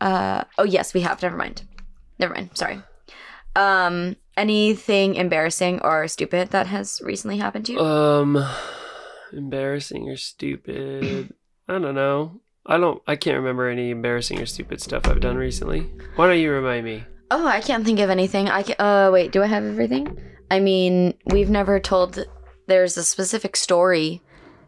uh 0.00 0.42
oh 0.58 0.64
yes, 0.64 0.92
we 0.92 1.02
have. 1.02 1.22
Never 1.22 1.36
mind. 1.36 1.62
Never 2.18 2.34
mind. 2.34 2.50
Sorry. 2.54 2.82
Um 3.54 4.16
anything 4.40 5.14
embarrassing 5.14 5.80
or 5.82 6.08
stupid 6.08 6.50
that 6.50 6.66
has 6.66 7.00
recently 7.04 7.38
happened 7.38 7.66
to 7.66 7.72
you? 7.72 7.80
Um, 7.80 8.44
embarrassing 9.32 10.08
or 10.08 10.16
stupid? 10.16 11.32
I 11.68 11.78
don't 11.78 11.94
know. 11.94 12.40
I 12.66 12.76
don't. 12.78 13.02
I 13.06 13.16
can't 13.16 13.36
remember 13.36 13.68
any 13.68 13.90
embarrassing 13.90 14.40
or 14.40 14.46
stupid 14.46 14.80
stuff 14.80 15.06
I've 15.06 15.20
done 15.20 15.36
recently. 15.36 15.90
Why 16.16 16.26
don't 16.26 16.38
you 16.38 16.50
remind 16.52 16.84
me? 16.84 17.04
Oh, 17.30 17.46
I 17.46 17.60
can't 17.60 17.84
think 17.84 18.00
of 18.00 18.10
anything. 18.10 18.48
I 18.48 18.62
can, 18.62 18.76
uh 18.78 19.10
wait, 19.12 19.32
do 19.32 19.42
I 19.42 19.46
have 19.46 19.64
everything? 19.64 20.18
I 20.50 20.58
mean, 20.60 21.14
we've 21.26 21.50
never 21.50 21.78
told 21.78 22.18
there's 22.66 22.96
a 22.96 23.04
specific 23.04 23.56
story 23.56 24.20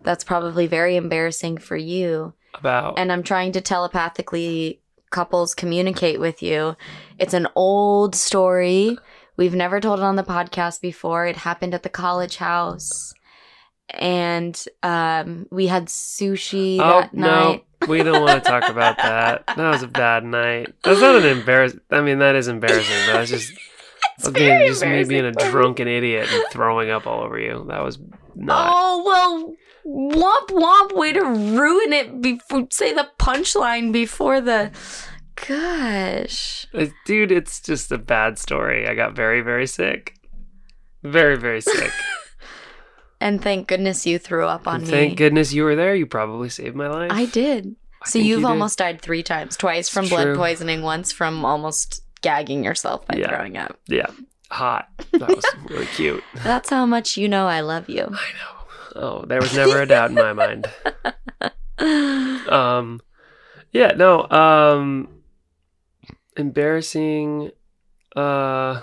that's 0.03 0.25
probably 0.25 0.67
very 0.67 0.97
embarrassing 0.97 1.59
for 1.59 1.77
you 1.77 2.35
About 2.55 2.99
and 2.99 3.13
I'm 3.13 3.23
trying 3.23 3.53
to 3.53 3.61
telepathically 3.61 4.81
couples 5.11 5.55
communicate 5.55 6.19
with 6.19 6.43
you. 6.43 6.77
It's 7.19 7.35
an 7.35 7.47
old 7.55 8.15
story. 8.15 8.97
We've 9.37 9.55
never 9.55 9.81
told 9.81 9.99
it 10.01 10.05
on 10.05 10.17
the 10.17 10.23
podcast 10.23 10.81
before. 10.81 11.27
It 11.27 11.37
happened 11.37 11.75
at 11.75 11.83
the 11.83 11.89
college 11.89 12.37
house. 12.37 13.15
And 13.91 14.63
um 14.83 15.47
we 15.51 15.67
had 15.67 15.87
sushi 15.87 16.79
oh 16.79 17.01
that 17.01 17.13
night. 17.15 17.65
no, 17.81 17.87
we 17.89 18.03
don't 18.03 18.23
want 18.23 18.43
to 18.43 18.51
talk 18.51 18.69
about 18.69 18.97
that. 18.97 19.45
That 19.57 19.71
was 19.71 19.83
a 19.83 19.89
bad 19.89 20.25
night. 20.25 20.75
That's 20.83 21.01
not 21.01 21.17
an 21.17 21.27
embarrassing. 21.27 21.81
I 21.91 22.01
mean, 22.01 22.19
that 22.21 22.35
is 22.35 22.49
embarrassing, 22.49 23.07
but 23.07 23.13
that's 23.15 23.31
just. 23.31 23.53
It's 24.19 24.29
being, 24.29 24.49
very 24.49 24.69
just 24.69 24.83
me 24.83 25.05
being 25.05 25.25
a 25.25 25.29
embarrassing 25.29 25.35
for 25.39 25.45
me. 25.47 25.51
drunken 25.51 25.89
idiot 25.89 26.29
and 26.31 26.45
throwing 26.51 26.91
up 26.91 27.07
all 27.07 27.23
over 27.23 27.39
you. 27.39 27.65
That 27.69 27.83
was 27.83 27.99
not. 28.35 28.71
Oh 28.73 29.57
well, 29.85 30.17
womp 30.21 30.49
womp! 30.49 30.97
Way 30.97 31.13
to 31.13 31.25
ruin 31.25 31.93
it 31.93 32.21
before 32.21 32.67
say 32.71 32.93
the 32.93 33.09
punchline 33.19 33.91
before 33.93 34.41
the. 34.41 34.71
Gosh, 35.35 36.67
Dude, 37.05 37.33
it's 37.33 37.61
just 37.61 37.91
a 37.93 37.99
bad 37.99 38.39
story. 38.39 38.87
I 38.89 38.95
got 38.95 39.15
very, 39.17 39.41
very 39.41 39.67
sick. 39.67 40.15
Very, 41.03 41.37
very 41.37 41.61
sick. 41.73 41.91
and 43.21 43.43
thank 43.43 43.67
goodness 43.69 44.07
you 44.07 44.19
threw 44.19 44.47
up 44.47 44.67
on 44.69 44.77
And 44.77 44.85
me. 44.85 44.91
Thank 44.91 45.17
goodness 45.19 45.53
you 45.53 45.65
were 45.65 45.75
there. 45.77 45.95
You 45.95 46.07
probably 46.07 46.49
saved 46.49 46.77
my 46.77 46.89
life. 46.89 47.11
I 47.13 47.27
did. 47.27 47.75
I 48.05 48.09
So 48.09 48.19
you've 48.19 48.41
you 48.41 48.47
almost 48.47 48.79
died 48.79 49.01
three 49.01 49.23
times. 49.23 49.57
Twice 49.57 49.89
from 49.89 50.05
It's 50.05 50.11
blood 50.13 50.25
true. 50.25 50.37
poisoning, 50.37 50.83
once 50.83 51.13
from 51.13 51.45
almost 51.45 52.03
gagging 52.21 52.63
yourself 52.65 53.07
by 53.07 53.17
Yeah. 53.17 53.29
throwing 53.29 53.57
up. 53.57 53.79
Yeah. 53.89 54.11
Hot. 54.51 54.89
That 55.13 55.29
was 55.29 55.45
really 55.71 55.87
cute. 55.87 56.23
That's 56.45 56.71
how 56.71 56.85
much 56.87 57.17
you 57.17 57.29
know 57.29 57.47
I 57.47 57.61
love 57.61 57.89
you. 57.89 58.03
I 58.03 58.07
know. 58.07 58.59
Oh, 58.95 59.25
there 59.25 59.41
was 59.41 59.55
never 59.57 59.81
a 59.83 59.87
doubt 59.87 60.11
in 60.11 60.17
my 60.17 60.33
mind. 60.33 60.71
Um 62.49 63.01
yeah, 63.73 63.93
no, 63.97 64.29
um 64.31 65.09
embarrassing 66.37 67.51
uh 68.17 68.83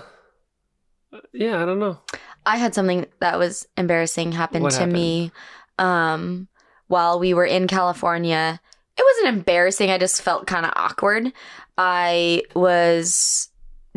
yeah, 1.32 1.60
I 1.60 1.66
don't 1.66 1.80
know. 1.80 1.98
I 2.46 2.56
had 2.56 2.74
something 2.74 3.06
that 3.18 3.38
was 3.38 3.66
embarrassing 3.76 4.32
happen 4.32 4.62
What 4.62 4.72
to 4.72 4.78
happened? 4.78 4.92
me 4.92 5.32
um 5.78 6.48
while 6.86 7.18
we 7.18 7.34
were 7.34 7.44
in 7.46 7.66
California. 7.68 8.60
It 8.96 9.04
wasn't 9.04 9.36
embarrassing, 9.38 9.90
I 9.90 9.98
just 9.98 10.20
felt 10.22 10.46
kind 10.46 10.66
of 10.66 10.72
awkward. 10.76 11.32
I 11.78 12.42
was 12.54 13.48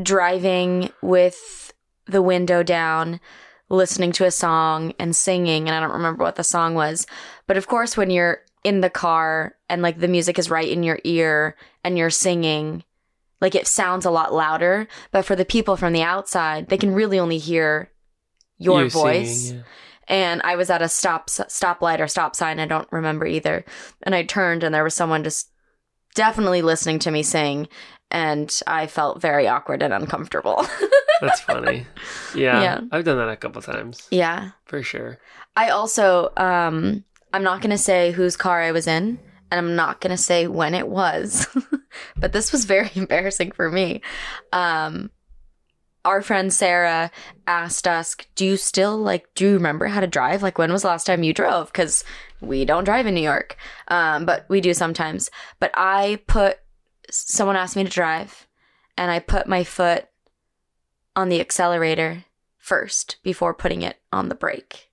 driving 0.01 0.91
with 1.01 1.73
the 2.05 2.21
window 2.21 2.63
down 2.63 3.19
listening 3.69 4.11
to 4.13 4.25
a 4.25 4.31
song 4.31 4.93
and 4.99 5.15
singing 5.15 5.67
and 5.67 5.75
I 5.75 5.79
don't 5.79 5.91
remember 5.97 6.23
what 6.23 6.35
the 6.35 6.43
song 6.43 6.75
was. 6.75 7.07
But 7.47 7.57
of 7.57 7.67
course 7.67 7.97
when 7.97 8.09
you're 8.09 8.41
in 8.63 8.81
the 8.81 8.89
car 8.89 9.55
and 9.69 9.81
like 9.81 9.99
the 9.99 10.07
music 10.07 10.39
is 10.39 10.49
right 10.49 10.67
in 10.67 10.83
your 10.83 10.99
ear 11.03 11.55
and 11.83 11.97
you're 11.97 12.09
singing 12.09 12.83
like 13.43 13.53
it 13.53 13.67
sounds 13.67 14.06
a 14.06 14.12
lot 14.12 14.34
louder, 14.34 14.88
but 15.12 15.23
for 15.25 15.36
the 15.36 15.45
people 15.45 15.77
from 15.77 15.93
the 15.93 16.01
outside, 16.01 16.69
they 16.69 16.77
can 16.77 16.93
really 16.95 17.19
only 17.19 17.38
hear 17.38 17.91
your 18.58 18.84
You 18.86 18.89
voice. 18.89 19.49
singing, 19.49 19.63
And 20.08 20.41
I 20.43 20.56
was 20.56 20.69
at 20.71 20.82
a 20.82 20.88
stop 20.89 21.27
stoplight 21.27 21.99
or 21.99 22.08
stop 22.08 22.36
sign, 22.36 22.60
I 22.60 22.65
don't 22.65 22.91
remember 22.91 23.25
either. 23.27 23.65
And 24.03 24.15
I 24.15 24.23
turned 24.23 24.63
and 24.63 24.73
there 24.73 24.84
was 24.84 24.95
someone 24.95 25.23
just 25.23 25.49
definitely 26.15 26.62
listening 26.62 26.99
to 26.99 27.12
me 27.12 27.23
sing 27.23 27.67
and 28.12 28.51
I 28.67 28.86
felt 28.88 29.19
very 29.21 29.47
awkward 29.47 29.82
and 29.82 29.93
uncomfortable. 29.93 30.65
That's 31.21 31.41
funny. 31.41 31.86
Yeah, 32.36 32.62
Yeah. 32.62 32.82
I've 32.91 33.03
done 33.06 33.17
that 33.17 33.29
a 33.29 33.36
couple 33.38 33.62
times. 33.62 34.08
yeah. 34.12 34.51
For 34.65 34.82
sure. 34.84 35.19
I 35.56 35.69
also 35.69 36.32
um 36.38 37.03
I'm 37.34 37.43
not 37.43 37.62
going 37.62 37.71
to 37.71 37.77
say 37.79 38.12
whose 38.12 38.38
car 38.38 38.62
I 38.62 38.71
was 38.71 38.86
in 38.88 39.17
and 39.49 39.58
I'm 39.58 39.75
not 39.75 39.99
going 40.01 40.15
to 40.15 40.21
say 40.21 40.47
when 40.47 40.73
it 40.75 40.88
was. 40.88 41.47
but 42.17 42.34
this 42.34 42.51
was 42.51 42.65
very 42.65 42.89
embarrassing 42.95 43.51
for 43.51 43.69
me. 43.69 44.01
Um 44.51 45.12
our 46.06 46.21
friend 46.21 46.51
Sarah 46.51 47.12
asked 47.47 47.88
us, 47.88 48.15
"Do 48.36 48.45
you 48.45 48.58
still 48.58 48.97
like 48.97 49.34
do 49.36 49.45
you 49.47 49.53
remember 49.53 49.88
how 49.88 50.01
to 50.01 50.08
drive? 50.08 50.43
Like 50.43 50.58
when 50.58 50.71
was 50.71 50.82
the 50.82 50.89
last 50.89 51.06
time 51.06 51.23
you 51.23 51.34
drove 51.34 51.71
cuz 51.73 52.03
we 52.41 52.65
don't 52.65 52.84
drive 52.84 53.08
in 53.08 53.13
New 53.13 53.21
York. 53.21 53.56
Um 53.88 54.25
but 54.25 54.45
we 54.49 54.62
do 54.62 54.73
sometimes. 54.73 55.29
But 55.60 55.71
I 55.75 56.19
put 56.27 56.60
someone 57.10 57.56
asked 57.56 57.75
me 57.75 57.84
to 57.84 57.89
drive 57.89 58.47
and 58.97 59.12
I 59.12 59.19
put 59.19 59.47
my 59.47 59.63
foot 59.63 60.08
on 61.15 61.29
the 61.29 61.39
accelerator 61.39 62.25
first 62.58 63.17
before 63.23 63.53
putting 63.53 63.82
it 63.82 63.97
on 64.12 64.29
the 64.29 64.36
brake. 64.36 64.89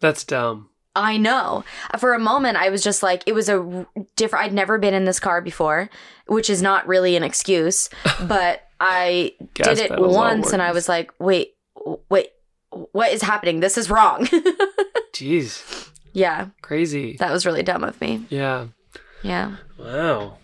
That's 0.00 0.24
dumb. 0.24 0.70
I 0.94 1.16
know. 1.16 1.64
For 1.98 2.12
a 2.14 2.18
moment, 2.18 2.56
I 2.58 2.68
was 2.68 2.82
just 2.82 3.02
like, 3.02 3.22
it 3.26 3.32
was 3.32 3.48
a 3.48 3.86
different. 4.16 4.44
I'd 4.46 4.52
never 4.52 4.78
been 4.78 4.94
in 4.94 5.04
this 5.04 5.18
car 5.20 5.40
before, 5.40 5.88
which 6.26 6.50
is 6.50 6.60
not 6.62 6.86
really 6.86 7.16
an 7.16 7.22
excuse, 7.22 7.88
but 8.22 8.62
I 8.80 9.32
did 9.54 9.78
it 9.78 9.98
once, 9.98 10.52
and 10.52 10.60
I 10.60 10.72
was 10.72 10.88
like, 10.88 11.12
wait, 11.18 11.54
wait, 12.10 12.28
what 12.70 13.12
is 13.12 13.22
happening? 13.22 13.60
This 13.60 13.78
is 13.78 13.88
wrong. 13.90 14.26
Jeez. 15.12 15.90
yeah, 16.12 16.48
Crazy. 16.62 17.16
that 17.18 17.32
was 17.32 17.46
really 17.46 17.62
dumb 17.62 17.84
of 17.84 18.00
me. 18.00 18.24
Yeah. 18.28 18.68
Yeah. 19.22 19.56
Wow. 19.78 20.38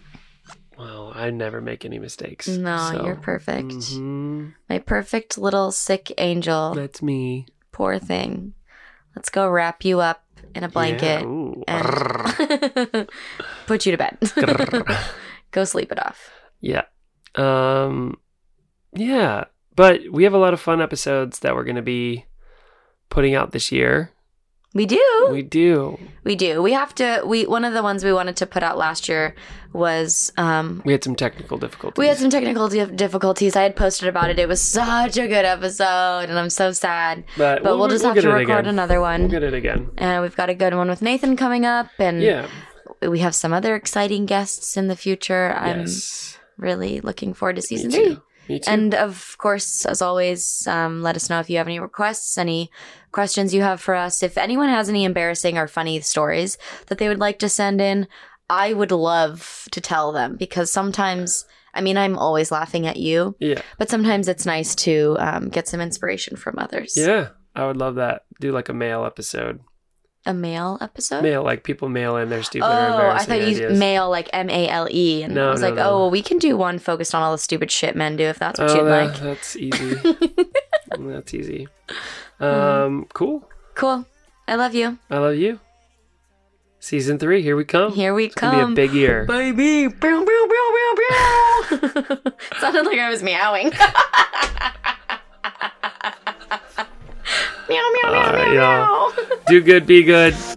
Well, 0.78 1.12
I 1.14 1.30
never 1.30 1.60
make 1.60 1.84
any 1.84 1.98
mistakes. 1.98 2.46
No, 2.46 2.90
so- 2.92 3.04
you're 3.04 3.16
perfect. 3.16 3.68
Mhm. 3.68 4.54
My 4.68 4.78
perfect 4.78 5.36
little 5.36 5.72
sick 5.72 6.12
angel. 6.18 6.74
That's 6.74 7.02
me. 7.02 7.46
Poor 7.72 7.98
thing. 7.98 8.54
Let's 9.16 9.30
go 9.30 9.48
wrap 9.48 9.84
you 9.84 9.98
up 9.98 10.22
in 10.58 10.64
a 10.64 10.68
blanket 10.68 11.22
Yeah. 11.22 11.64
And 11.66 13.08
put 13.66 13.86
you 13.86 13.92
to 13.92 13.98
bed. 13.98 14.18
go 15.52 15.64
sleep 15.64 15.90
it 15.92 16.04
off. 16.04 16.30
Yeah. 16.60 16.82
Um 17.34 18.18
yeah, 18.92 19.44
but 19.76 20.00
we 20.10 20.24
have 20.24 20.34
a 20.34 20.38
lot 20.38 20.54
of 20.54 20.60
fun 20.60 20.82
episodes 20.82 21.40
that 21.40 21.54
we're 21.54 21.64
going 21.64 21.76
to 21.76 21.82
be 21.82 22.24
putting 23.10 23.34
out 23.34 23.52
this 23.52 23.70
year. 23.70 24.12
We 24.74 24.84
do. 24.86 25.28
We 25.30 25.42
do. 25.42 25.98
We 26.24 26.36
do. 26.36 26.62
We 26.62 26.72
have 26.72 26.94
to. 26.96 27.22
We 27.24 27.46
one 27.46 27.64
of 27.64 27.72
the 27.72 27.82
ones 27.82 28.04
we 28.04 28.12
wanted 28.12 28.36
to 28.36 28.46
put 28.46 28.62
out 28.62 28.76
last 28.76 29.08
year 29.08 29.34
was 29.72 30.30
um, 30.36 30.82
We 30.84 30.92
had 30.92 31.02
some 31.02 31.16
technical 31.16 31.56
difficulties. 31.58 31.98
we 31.98 32.06
had 32.06 32.18
some 32.18 32.28
technical 32.30 32.68
dif- 32.68 32.94
difficulties. 32.94 33.56
I 33.56 33.62
had 33.62 33.76
posted 33.76 34.08
about 34.08 34.28
it. 34.30 34.38
It 34.38 34.46
was 34.46 34.60
such 34.60 35.16
a 35.16 35.26
good 35.26 35.44
episode, 35.46 36.28
and 36.28 36.38
I'm 36.38 36.50
so 36.50 36.72
sad. 36.72 37.24
but, 37.36 37.62
But 37.62 37.78
we'll, 37.78 37.88
just 37.88 38.04
have 38.04 38.14
to 38.20 38.30
record 38.30 38.66
another 38.66 39.00
one. 39.00 39.22
We'll 39.22 39.30
get 39.30 39.42
it 39.42 39.54
again. 39.54 39.90
and 39.96 40.22
we've 40.22 40.36
got 40.36 40.50
a 40.50 40.54
good 40.54 40.74
one 40.74 40.88
with 40.88 41.00
Nathan 41.02 41.36
coming 41.36 41.64
up, 41.64 41.88
and 41.98 42.22
Yeah. 42.22 42.46
we 43.02 43.20
have 43.20 43.34
some 43.34 43.52
other 43.54 43.74
exciting 43.74 44.26
guests 44.26 44.76
in 44.76 44.88
the 44.88 44.96
future. 44.96 45.54
I'm 45.58 45.80
yes. 45.80 46.38
really 46.58 47.00
looking 47.00 47.32
forward 47.34 47.56
to 47.56 47.62
season 47.62 47.90
three. 47.90 48.18
Me 48.48 48.58
too. 48.58 48.70
And 48.70 48.94
of 48.94 49.36
course, 49.38 49.84
as 49.84 50.02
always, 50.02 50.66
um, 50.66 51.02
let 51.02 51.16
us 51.16 51.28
know 51.28 51.40
if 51.40 51.50
you 51.50 51.58
have 51.58 51.66
any 51.66 51.80
requests, 51.80 52.38
any 52.38 52.70
questions 53.12 53.54
you 53.54 53.62
have 53.62 53.80
for 53.80 53.94
us. 53.94 54.22
If 54.22 54.38
anyone 54.38 54.68
has 54.68 54.88
any 54.88 55.04
embarrassing 55.04 55.58
or 55.58 55.68
funny 55.68 56.00
stories 56.00 56.58
that 56.86 56.98
they 56.98 57.08
would 57.08 57.18
like 57.18 57.38
to 57.40 57.48
send 57.48 57.80
in, 57.80 58.08
I 58.50 58.72
would 58.72 58.92
love 58.92 59.68
to 59.72 59.80
tell 59.80 60.12
them 60.12 60.36
because 60.36 60.70
sometimes, 60.70 61.44
I 61.74 61.80
mean, 61.80 61.98
I'm 61.98 62.16
always 62.16 62.50
laughing 62.50 62.86
at 62.86 62.96
you, 62.96 63.36
yeah. 63.38 63.60
but 63.78 63.90
sometimes 63.90 64.28
it's 64.28 64.46
nice 64.46 64.74
to 64.76 65.16
um, 65.18 65.48
get 65.50 65.68
some 65.68 65.80
inspiration 65.80 66.36
from 66.36 66.58
others. 66.58 66.94
Yeah. 66.96 67.28
I 67.54 67.66
would 67.66 67.76
love 67.76 67.96
that. 67.96 68.22
Do 68.40 68.52
like 68.52 68.68
a 68.68 68.74
mail 68.74 69.04
episode 69.04 69.60
a 70.26 70.34
male 70.34 70.78
episode? 70.80 71.22
Male, 71.22 71.42
like 71.42 71.64
people 71.64 71.88
mail 71.88 72.16
in 72.16 72.28
their 72.28 72.42
stupid. 72.42 72.66
Oh, 72.66 73.10
I 73.10 73.24
thought 73.24 73.40
you 73.40 73.46
used 73.46 73.78
mail 73.78 74.10
like 74.10 74.28
M 74.32 74.50
A 74.50 74.68
L 74.68 74.88
E, 74.90 75.22
and 75.22 75.34
no, 75.34 75.48
I 75.48 75.50
was 75.50 75.60
no, 75.60 75.66
like, 75.68 75.76
no. 75.76 75.90
oh, 75.90 75.98
well, 75.98 76.10
we 76.10 76.22
can 76.22 76.38
do 76.38 76.56
one 76.56 76.78
focused 76.78 77.14
on 77.14 77.22
all 77.22 77.32
the 77.32 77.38
stupid 77.38 77.70
shit 77.70 77.96
men 77.96 78.16
do 78.16 78.24
if 78.24 78.38
that's 78.38 78.58
what 78.58 78.70
oh, 78.70 78.74
you'd 78.74 78.84
that, 78.84 79.06
like. 79.12 79.20
That's 79.20 79.56
easy. 79.56 79.96
Mm, 80.92 81.12
that's 81.12 81.34
easy. 81.34 81.68
Um, 82.40 83.06
cool. 83.12 83.48
Cool. 83.74 84.06
I 84.46 84.54
love 84.54 84.74
you. 84.74 84.98
I 85.10 85.18
love 85.18 85.36
you. 85.36 85.60
Season 86.80 87.18
three, 87.18 87.42
here 87.42 87.56
we 87.56 87.64
come. 87.64 87.92
Here 87.92 88.14
we 88.14 88.26
it's 88.26 88.34
come. 88.34 88.74
Be 88.74 88.82
a 88.82 88.86
big 88.86 88.94
year, 88.94 89.24
baby. 89.28 89.88
Bow, 89.88 90.24
bow, 90.24 90.48
bow, 90.48 90.72
bow, 90.74 90.94
bow. 90.96 92.32
Sounded 92.60 92.86
like 92.86 92.98
I 92.98 93.10
was 93.10 93.22
meowing. 93.22 93.70
meow, 97.68 97.90
meow, 97.92 98.10
meow, 98.12 98.22
uh, 98.22 98.32
meow, 98.32 98.52
meow. 98.52 98.97
Do 99.48 99.62
good, 99.62 99.86
be 99.86 100.02
good. 100.04 100.47